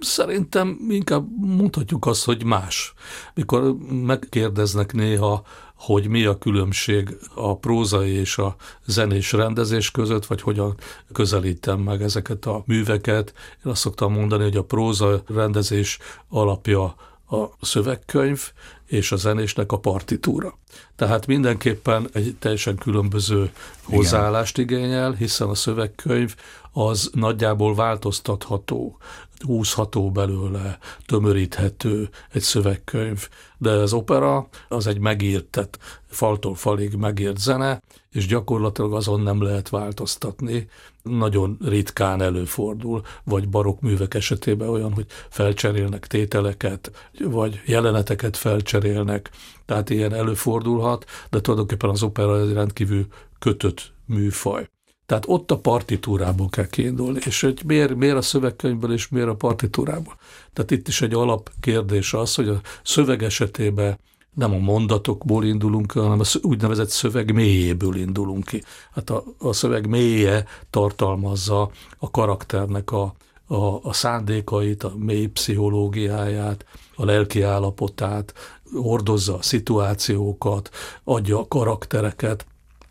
[0.00, 2.94] Szerintem inkább mondhatjuk azt, hogy más.
[3.34, 5.42] Mikor megkérdeznek néha,
[5.74, 10.74] hogy mi a különbség a prózai és a zenés rendezés között, vagy hogyan
[11.12, 13.32] közelítem meg ezeket a műveket.
[13.64, 15.98] Én azt szoktam mondani, hogy a próza rendezés
[16.28, 16.94] alapja
[17.30, 18.52] a szövegkönyv,
[18.86, 20.58] és a zenésnek a partitúra.
[20.96, 23.50] Tehát mindenképpen egy teljesen különböző
[23.82, 26.34] hozzáállást igényel, hiszen a szövegkönyv
[26.72, 28.98] az nagyjából változtatható,
[29.44, 33.28] húzható belőle, tömöríthető egy szövegkönyv,
[33.58, 39.42] de az opera az egy megírt, tehát faltól falig megírt zene, és gyakorlatilag azon nem
[39.42, 40.68] lehet változtatni.
[41.02, 49.30] Nagyon ritkán előfordul, vagy barokk művek esetében olyan, hogy felcserélnek tételeket, vagy jeleneteket felcserélnek,
[49.66, 53.06] tehát ilyen előfordulhat, de tulajdonképpen az opera egy rendkívül
[53.38, 54.68] kötött műfaj.
[55.10, 59.34] Tehát ott a partitúrából kell kiindulni, és hogy miért, miért a szövegkönyvből és miért a
[59.34, 60.16] partitúrából.
[60.52, 63.98] Tehát itt is egy alapkérdés az, hogy a szöveg esetében
[64.34, 68.62] nem a mondatokból indulunk ki, hanem a úgynevezett szöveg mélyéből indulunk ki.
[68.92, 73.14] Hát a, a szöveg mélye tartalmazza a karakternek a,
[73.46, 78.34] a, a szándékait, a mély pszichológiáját, a lelki állapotát,
[78.72, 80.70] hordozza a szituációkat,
[81.04, 82.46] adja a karaktereket,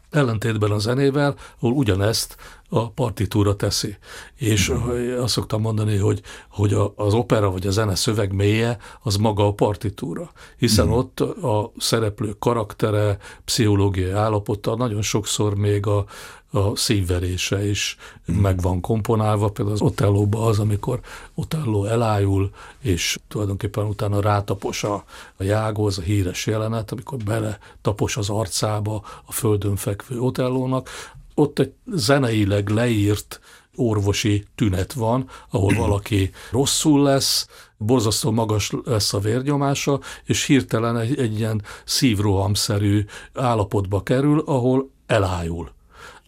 [0.09, 2.35] ellentétben a zenével, ahol ugyanezt
[2.69, 3.97] a partitúra teszi.
[4.35, 5.21] És uh-huh.
[5.21, 9.47] azt szoktam mondani, hogy, hogy a, az opera vagy a zene szöveg mélye az maga
[9.47, 10.99] a partitúra, hiszen uh-huh.
[10.99, 16.05] ott a szereplő karaktere, pszichológiai állapota nagyon sokszor még a,
[16.51, 20.99] a szívverése is meg van komponálva, például az Otellóban az, amikor
[21.33, 25.03] Otelló elájul, és tulajdonképpen utána rátapos a,
[25.37, 30.89] a jágóz, a híres jelenet, amikor bele tapos az arcába a földön fekvő Otellónak,
[31.35, 33.39] ott egy zeneileg leírt
[33.75, 37.47] orvosi tünet van, ahol valaki rosszul lesz,
[37.77, 45.77] borzasztó magas lesz a vérnyomása, és hirtelen egy, egy ilyen szívrohamszerű állapotba kerül, ahol elájul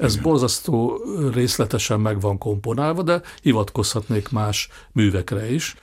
[0.01, 0.23] Ez Igen.
[0.23, 1.01] borzasztó
[1.33, 5.75] részletesen meg van komponálva, de hivatkozhatnék más művekre is.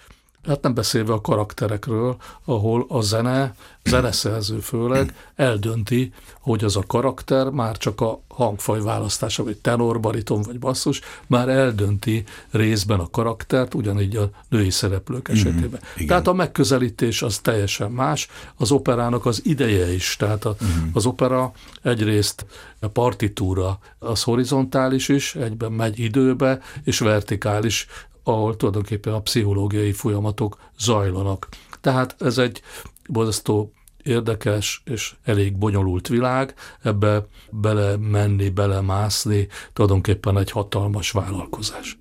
[0.48, 7.48] Hát nem beszélve a karakterekről, ahol a zene, zeneszerző főleg eldönti, hogy az a karakter
[7.50, 13.74] már csak a hangfaj választása, vagy tenor, bariton vagy basszus, már eldönti részben a karaktert,
[13.74, 15.80] ugyanígy a női szereplők mhm, esetében.
[16.02, 20.88] Mm, tehát a megközelítés az teljesen más, az operának az ideje is, tehát a, mm.
[20.92, 22.46] az opera egyrészt
[22.80, 27.86] a partitúra az horizontális is, egyben megy időbe, és vertikális
[28.28, 31.48] ahol tulajdonképpen a pszichológiai folyamatok zajlanak.
[31.80, 32.62] Tehát ez egy
[33.08, 33.72] borzasztó
[34.02, 41.98] érdekes és elég bonyolult világ, ebbe bele menni, belemászni, tulajdonképpen egy hatalmas vállalkozás.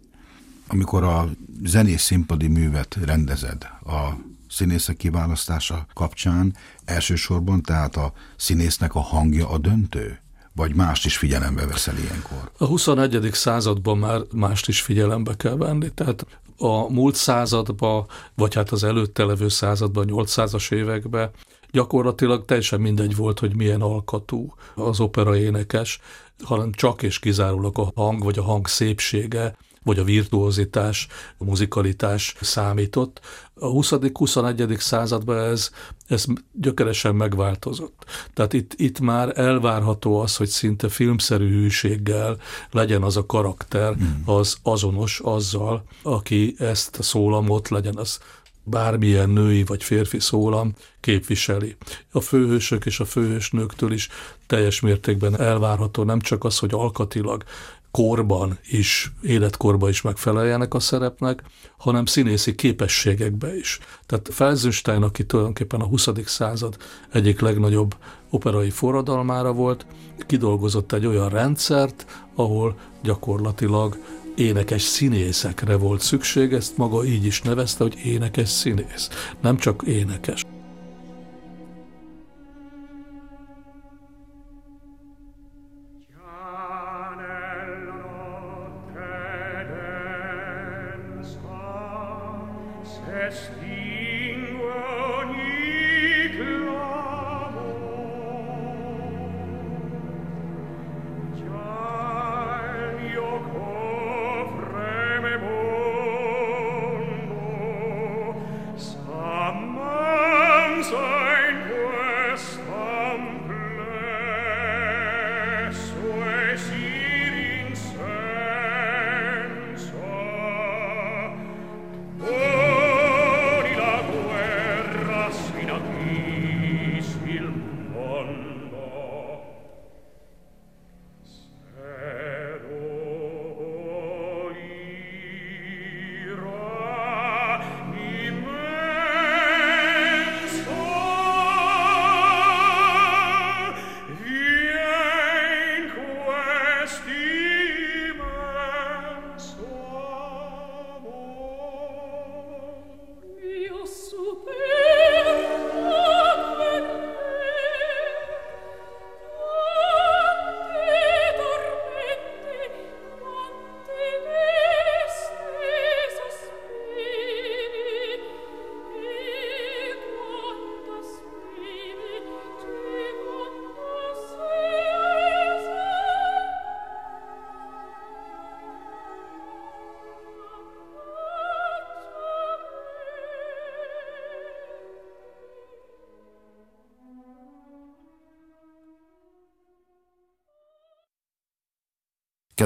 [0.68, 1.30] Amikor a
[1.64, 4.12] zenés színpadi művet rendezed, a
[4.50, 6.56] színészek kiválasztása kapcsán
[6.86, 10.20] elsősorban tehát a színésznek a hangja a döntő?
[10.58, 12.52] Vagy mást is figyelembe veszel ilyenkor?
[12.58, 13.30] A 21.
[13.32, 15.92] században már mást is figyelembe kell venni.
[15.94, 16.26] Tehát
[16.58, 18.06] a múlt században,
[18.36, 21.32] vagy hát az előtte levő században, 800-as években
[21.72, 26.00] gyakorlatilag teljesen mindegy volt, hogy milyen alkatú az opera énekes,
[26.44, 29.58] hanem csak és kizárólag a hang, vagy a hang szépsége,
[29.88, 31.08] vagy a virtuozitás,
[31.38, 33.20] a muzikalitás számított.
[33.54, 34.78] A 20.-21.
[34.80, 35.70] században ez,
[36.08, 38.06] ez gyökeresen megváltozott.
[38.34, 42.38] Tehát itt, itt már elvárható az, hogy szinte filmszerű hűséggel
[42.72, 44.22] legyen az a karakter, hmm.
[44.26, 48.20] az azonos azzal, aki ezt a szólamot, legyen az
[48.64, 51.76] bármilyen női vagy férfi szólam képviseli.
[52.12, 54.10] A főhősök és a főhősnőktől is
[54.48, 57.44] teljes mértékben elvárható nem csak az, hogy alkatilag
[57.92, 61.44] korban is, életkorban is megfeleljenek a szerepnek,
[61.78, 63.80] hanem színészi képességekbe is.
[64.06, 66.08] Tehát Felsenstein, aki tulajdonképpen a 20.
[66.26, 66.78] század
[67.12, 67.96] egyik legnagyobb
[68.30, 69.86] operai forradalmára volt,
[70.26, 73.98] kidolgozott egy olyan rendszert, ahol gyakorlatilag
[74.36, 79.10] énekes színészekre volt szükség, ezt maga így is nevezte, hogy énekes színész,
[79.42, 80.46] nem csak énekes.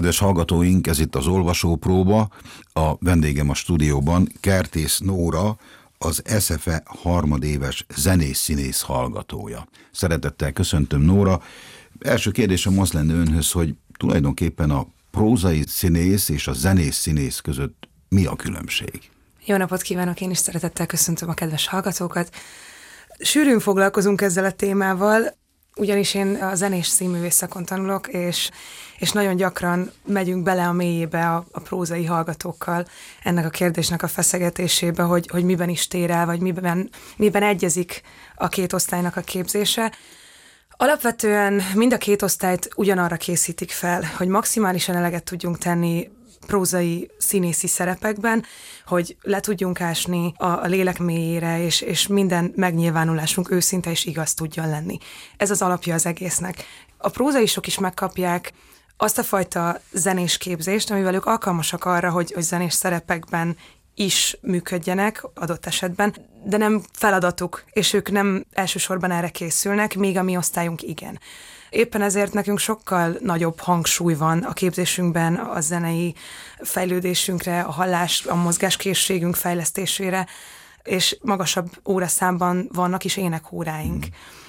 [0.02, 2.30] Kedves hallgatóink, ez itt az olvasópróba,
[2.74, 5.58] a vendégem a stúdióban Kertész Nóra,
[5.98, 9.68] az SFE harmadéves zenész-színész hallgatója.
[9.92, 11.42] Szeretettel köszöntöm Nóra.
[12.00, 17.90] Első kérdésem az lenne önhöz, hogy tulajdonképpen a prózai színész és a zenész színész között
[18.10, 19.10] mi a különbség?
[19.46, 22.36] Jó napot kívánok, én is szeretettel köszöntöm a kedves hallgatókat.
[23.20, 25.40] Sűrűn foglalkozunk ezzel a témával,
[25.76, 28.50] ugyanis én a zenés színművész szakon tanulok, és,
[29.02, 32.86] és nagyon gyakran megyünk bele a mélyébe a, a prózai hallgatókkal
[33.24, 38.02] ennek a kérdésnek a feszegetésébe, hogy, hogy miben is tér el, vagy miben, miben egyezik
[38.36, 39.92] a két osztálynak a képzése.
[40.70, 46.10] Alapvetően mind a két osztályt ugyanarra készítik fel, hogy maximálisan eleget tudjunk tenni
[46.48, 48.46] prózai színészi szerepekben,
[48.86, 54.34] hogy le tudjunk ásni a, a lélek mélyére, és, és minden megnyilvánulásunk őszinte és igaz
[54.34, 54.98] tudjon lenni.
[55.38, 56.66] Ez az alapja az egésznek.
[56.98, 58.54] A prózaisok is megkapják
[59.04, 63.58] azt a fajta zenés képzést, amivel ők alkalmasak arra, hogy, hogy zenés szerepekben
[63.96, 70.24] is működjenek adott esetben, de nem feladatuk, és ők nem elsősorban erre készülnek, még a
[70.24, 71.20] mi osztályunk igen.
[71.70, 76.16] Éppen ezért nekünk sokkal nagyobb hangsúly van a képzésünkben a zenei
[76.60, 80.28] fejlődésünkre, a hallás, a mozgáskészségünk fejlesztésére,
[80.84, 84.04] és magasabb óraszámban vannak is énekóráink.
[84.04, 84.41] Hmm.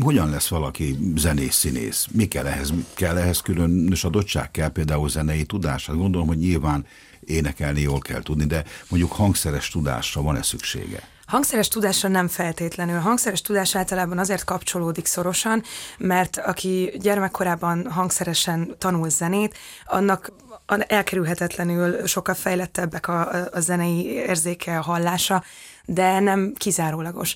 [0.00, 2.06] Hogyan lesz valaki zenész, színész?
[2.12, 2.72] Mi kell ehhez?
[2.94, 4.50] Kell ehhez különös adottság?
[4.50, 5.86] Kell például zenei tudás?
[5.86, 6.86] Hát gondolom, hogy nyilván
[7.20, 11.02] énekelni jól kell tudni, de mondjuk hangszeres tudásra van-e szüksége?
[11.26, 12.98] Hangszeres tudásra nem feltétlenül.
[12.98, 15.62] Hangszeres tudás általában azért kapcsolódik szorosan,
[15.98, 19.56] mert aki gyermekkorában hangszeresen tanul zenét,
[19.86, 20.32] annak
[20.66, 25.44] elkerülhetetlenül sokkal fejlettebbek a, a zenei érzéke, a hallása,
[25.84, 27.34] de nem kizárólagos.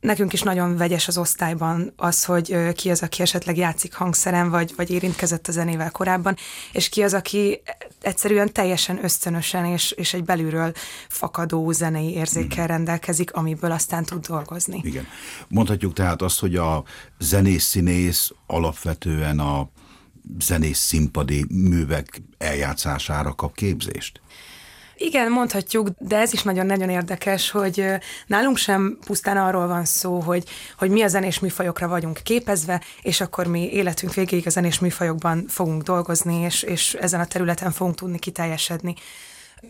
[0.00, 4.72] Nekünk is nagyon vegyes az osztályban az, hogy ki az, aki esetleg játszik hangszeren, vagy,
[4.76, 6.36] vagy érintkezett a zenével korábban,
[6.72, 7.62] és ki az, aki
[8.00, 10.72] egyszerűen teljesen ösztönösen és, és egy belülről
[11.08, 12.72] fakadó zenei érzékkel mhm.
[12.72, 14.80] rendelkezik, amiből aztán tud dolgozni.
[14.82, 15.06] Igen.
[15.48, 16.84] Mondhatjuk tehát azt, hogy a
[17.18, 19.70] zenész-színész alapvetően a
[20.38, 24.20] zenész színpadi művek eljátszására kap képzést?
[25.02, 27.84] Igen, mondhatjuk, de ez is nagyon-nagyon érdekes, hogy
[28.26, 30.44] nálunk sem pusztán arról van szó, hogy,
[30.78, 35.44] hogy mi a zenés műfajokra vagyunk képezve, és akkor mi életünk végéig a zenés műfajokban
[35.48, 38.94] fogunk dolgozni, és, és ezen a területen fogunk tudni kiteljesedni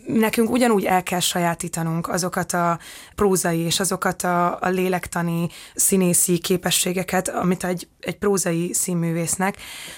[0.07, 2.79] nekünk ugyanúgy el kell sajátítanunk azokat a
[3.15, 9.57] prózai és azokat a, a lélektani színészi képességeket, amit egy, egy prózai színművésznek,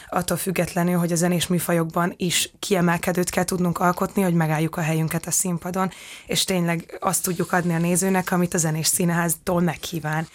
[0.09, 5.25] attól függetlenül, hogy a zenés műfajokban is kiemelkedőt kell tudnunk alkotni, hogy megálljuk a helyünket
[5.25, 5.91] a színpadon,
[6.25, 10.27] és tényleg azt tudjuk adni a nézőnek, amit a zenés színháztól megkíván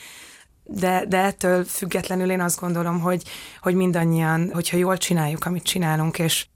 [0.70, 3.22] de, de ettől függetlenül én azt gondolom, hogy,
[3.60, 6.46] hogy mindannyian, hogyha jól csináljuk, amit csinálunk, és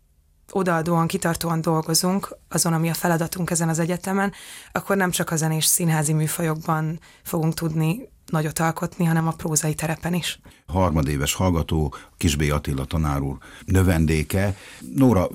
[0.54, 4.32] odaadóan, kitartóan dolgozunk azon, ami a feladatunk ezen az egyetemen,
[4.72, 10.14] akkor nem csak a zenés színházi műfajokban fogunk tudni nagyot alkotni, hanem a prózai terepen
[10.14, 10.40] is.
[10.66, 14.56] Harmadéves hallgató, Kisbé Attila tanár úr növendéke.
[14.94, 15.28] Nóra,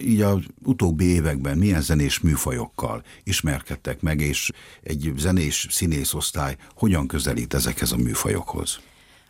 [0.00, 4.50] így az utóbbi években milyen zenés műfajokkal ismerkedtek meg, és
[4.82, 8.78] egy zenés színészosztály hogyan közelít ezekhez a műfajokhoz?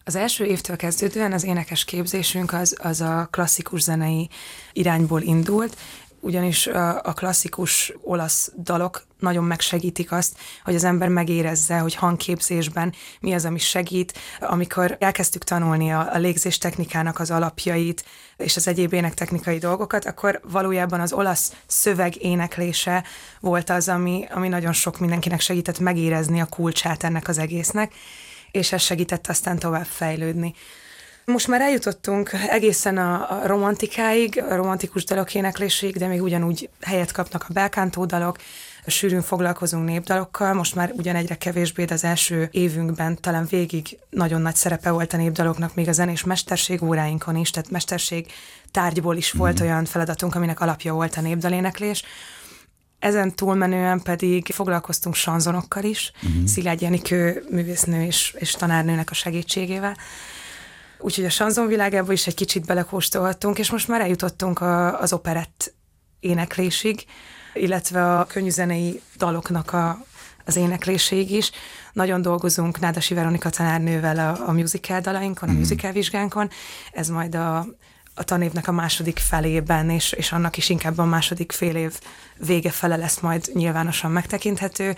[0.07, 4.29] Az első évtől kezdődően az énekes képzésünk az, az a klasszikus zenei
[4.73, 5.77] irányból indult,
[6.25, 13.33] ugyanis a, klasszikus olasz dalok nagyon megsegítik azt, hogy az ember megérezze, hogy hangképzésben mi
[13.33, 14.19] az, ami segít.
[14.41, 18.05] Amikor elkezdtük tanulni a, a légzés technikának az alapjait
[18.37, 23.05] és az egyéb énektechnikai dolgokat, akkor valójában az olasz szöveg éneklése
[23.41, 27.93] volt az, ami, ami nagyon sok mindenkinek segített megérezni a kulcsát ennek az egésznek
[28.55, 30.55] és ez segített aztán tovább fejlődni.
[31.25, 37.45] Most már eljutottunk egészen a, romantikáig, a romantikus dalok énekléséig, de még ugyanúgy helyet kapnak
[37.49, 38.39] a belkántó dalok,
[38.87, 44.43] sűrűn foglalkozunk népdalokkal, most már ugyan egyre kevésbé, de az első évünkben talán végig nagyon
[44.43, 48.27] nagy szerepe volt a népdaloknak, még a zenés mesterség óráinkon is, tehát mesterség
[48.71, 49.65] tárgyból is volt mm.
[49.65, 52.03] olyan feladatunk, aminek alapja volt a népdaléneklés.
[53.05, 56.47] Ezen túlmenően pedig foglalkoztunk sanzonokkal is, uh-huh.
[56.47, 59.97] Szilágy Jenikő művésznő és, és tanárnőnek a segítségével.
[60.99, 65.75] Úgyhogy a sanzon világába is egy kicsit belekóstolhattunk, és most már eljutottunk a, az operett
[66.21, 67.05] éneklésig,
[67.55, 70.05] illetve a könnyűzenei daloknak a,
[70.45, 71.51] az énekléséig is.
[71.93, 75.57] Nagyon dolgozunk Nádasi Veronika tanárnővel a, a musical dalainkon, a mm.
[75.57, 76.51] musical vizsgánkon.
[76.93, 77.67] Ez majd a
[78.15, 81.99] a tanévnek a második felében, és, és annak is inkább a második fél év
[82.37, 84.95] vége fele lesz majd nyilvánosan megtekinthető,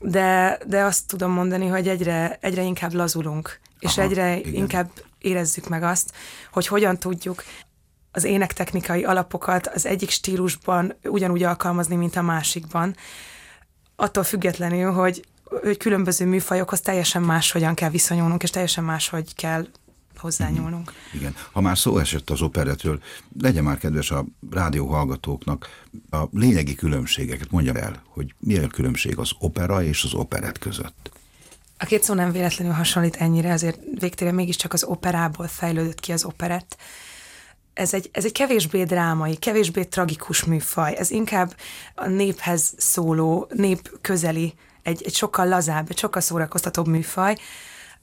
[0.00, 4.54] de, de azt tudom mondani, hogy egyre, egyre inkább lazulunk, és Aha, egyre igen.
[4.54, 6.12] inkább érezzük meg azt,
[6.52, 7.44] hogy hogyan tudjuk
[8.12, 12.96] az énektechnikai alapokat az egyik stílusban ugyanúgy alkalmazni, mint a másikban,
[13.96, 19.66] attól függetlenül, hogy, hogy különböző műfajokhoz teljesen máshogyan kell viszonyulnunk, és teljesen máshogy kell
[20.18, 20.92] hozzányúlnunk.
[21.12, 21.34] Igen.
[21.52, 23.00] Ha már szó esett az operetről,
[23.40, 25.68] legyen már kedves a rádió hallgatóknak
[26.10, 31.10] a lényegi különbségeket mondja el, hogy mi a különbség az opera és az operet között.
[31.78, 36.24] A két szó nem véletlenül hasonlít ennyire, azért végtére mégiscsak az operából fejlődött ki az
[36.24, 36.76] operett.
[37.72, 41.56] Ez egy, ez egy kevésbé drámai, kevésbé tragikus műfaj, ez inkább
[41.94, 47.36] a néphez szóló, nép közeli, egy, egy sokkal lazább, egy sokkal szórakoztatóbb műfaj,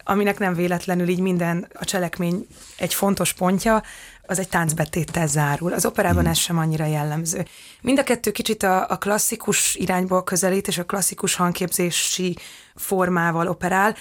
[0.04, 2.48] aminek nem véletlenül így minden a cselekmény
[2.78, 3.84] egy fontos pontja,
[4.26, 5.74] az egy táncbetéttel zárul.
[5.74, 6.28] Az operában mm.
[6.28, 7.46] ez sem annyira jellemző.
[7.82, 12.38] Mind a kettő kicsit a, a klasszikus irányból közelít, és a klasszikus hangképzési
[12.76, 13.96] formával operál,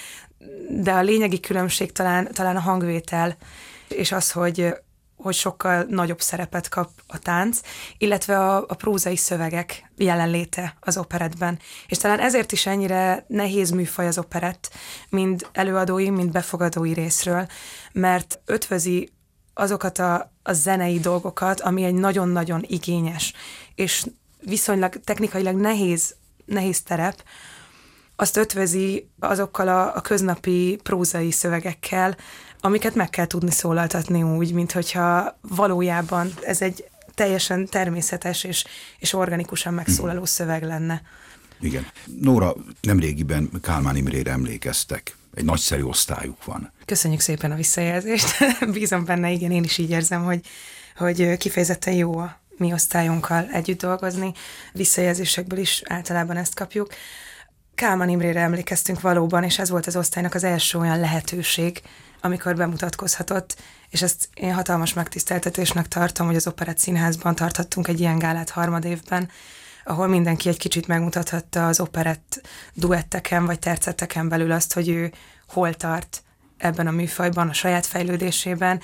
[0.68, 3.36] de a lényegi különbség talán, talán a hangvétel,
[3.88, 4.74] és az, hogy
[5.22, 7.60] hogy sokkal nagyobb szerepet kap a tánc,
[7.98, 11.58] illetve a, a prózai szövegek jelenléte az operetben.
[11.86, 14.70] És talán ezért is ennyire nehéz műfaj az operett,
[15.08, 17.46] mind előadói, mind befogadói részről,
[17.92, 19.12] mert ötvözi
[19.54, 23.32] azokat a, a zenei dolgokat, ami egy nagyon-nagyon igényes,
[23.74, 24.06] és
[24.40, 26.14] viszonylag technikailag nehéz,
[26.44, 27.24] nehéz terep,
[28.16, 32.16] azt ötvözi azokkal a, a köznapi prózai szövegekkel,
[32.64, 36.84] amiket meg kell tudni szólaltatni úgy, mint hogyha valójában ez egy
[37.14, 38.64] teljesen természetes és,
[38.98, 41.02] és organikusan megszólaló szöveg lenne.
[41.60, 41.86] Igen.
[42.20, 45.16] Nóra, nemrégiben Kálmán Imrére emlékeztek.
[45.34, 46.72] Egy nagyszerű osztályuk van.
[46.84, 48.36] Köszönjük szépen a visszajelzést.
[48.72, 50.40] Bízom benne, igen, én is így érzem, hogy,
[50.96, 54.32] hogy kifejezetten jó a mi osztályunkkal együtt dolgozni.
[54.72, 56.88] Visszajelzésekből is általában ezt kapjuk.
[57.74, 61.82] Kálmán Imrére emlékeztünk valóban, és ez volt az osztálynak az első olyan lehetőség,
[62.22, 63.56] amikor bemutatkozhatott,
[63.88, 69.30] és ezt én hatalmas megtiszteltetésnek tartom, hogy az Operett Színházban tartottunk egy ilyen gálát harmadévben,
[69.84, 75.12] ahol mindenki egy kicsit megmutathatta az operett duetteken vagy tercetteken belül azt, hogy ő
[75.48, 76.22] hol tart
[76.56, 78.80] ebben a műfajban, a saját fejlődésében,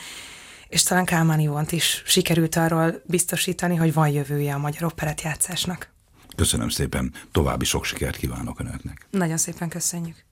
[0.68, 5.92] és talán Kálmán Ivont is sikerült arról biztosítani, hogy van jövője a magyar operett játszásnak.
[6.36, 9.06] Köszönöm szépen, további sok sikert kívánok Önöknek.
[9.10, 10.27] Nagyon szépen köszönjük.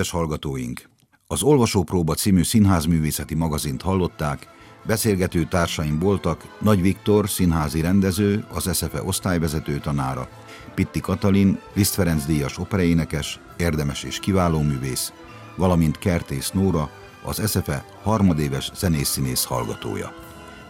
[0.00, 0.88] Kedves hallgatóink!
[1.26, 4.48] Az Olvasópróba című színházművészeti magazint hallották,
[4.86, 10.28] beszélgető társaim voltak Nagy Viktor, színházi rendező, az SZFE osztályvezető tanára,
[10.74, 15.12] Pitti Katalin, Liszt Ferenc díjas operaénekes, érdemes és kiváló művész,
[15.56, 16.90] valamint Kertész Nóra,
[17.22, 20.12] az SZFE harmadéves zenész-színész hallgatója.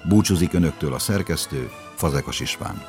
[0.08, 2.82] Búcsúzik önöktől a szerkesztő, Fazekas István.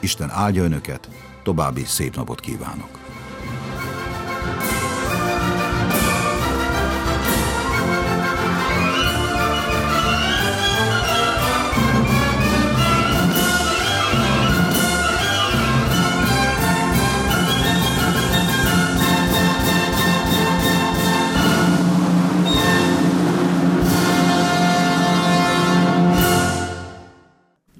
[0.00, 1.08] Isten áldja önöket,
[1.42, 2.98] további szép napot kívánok!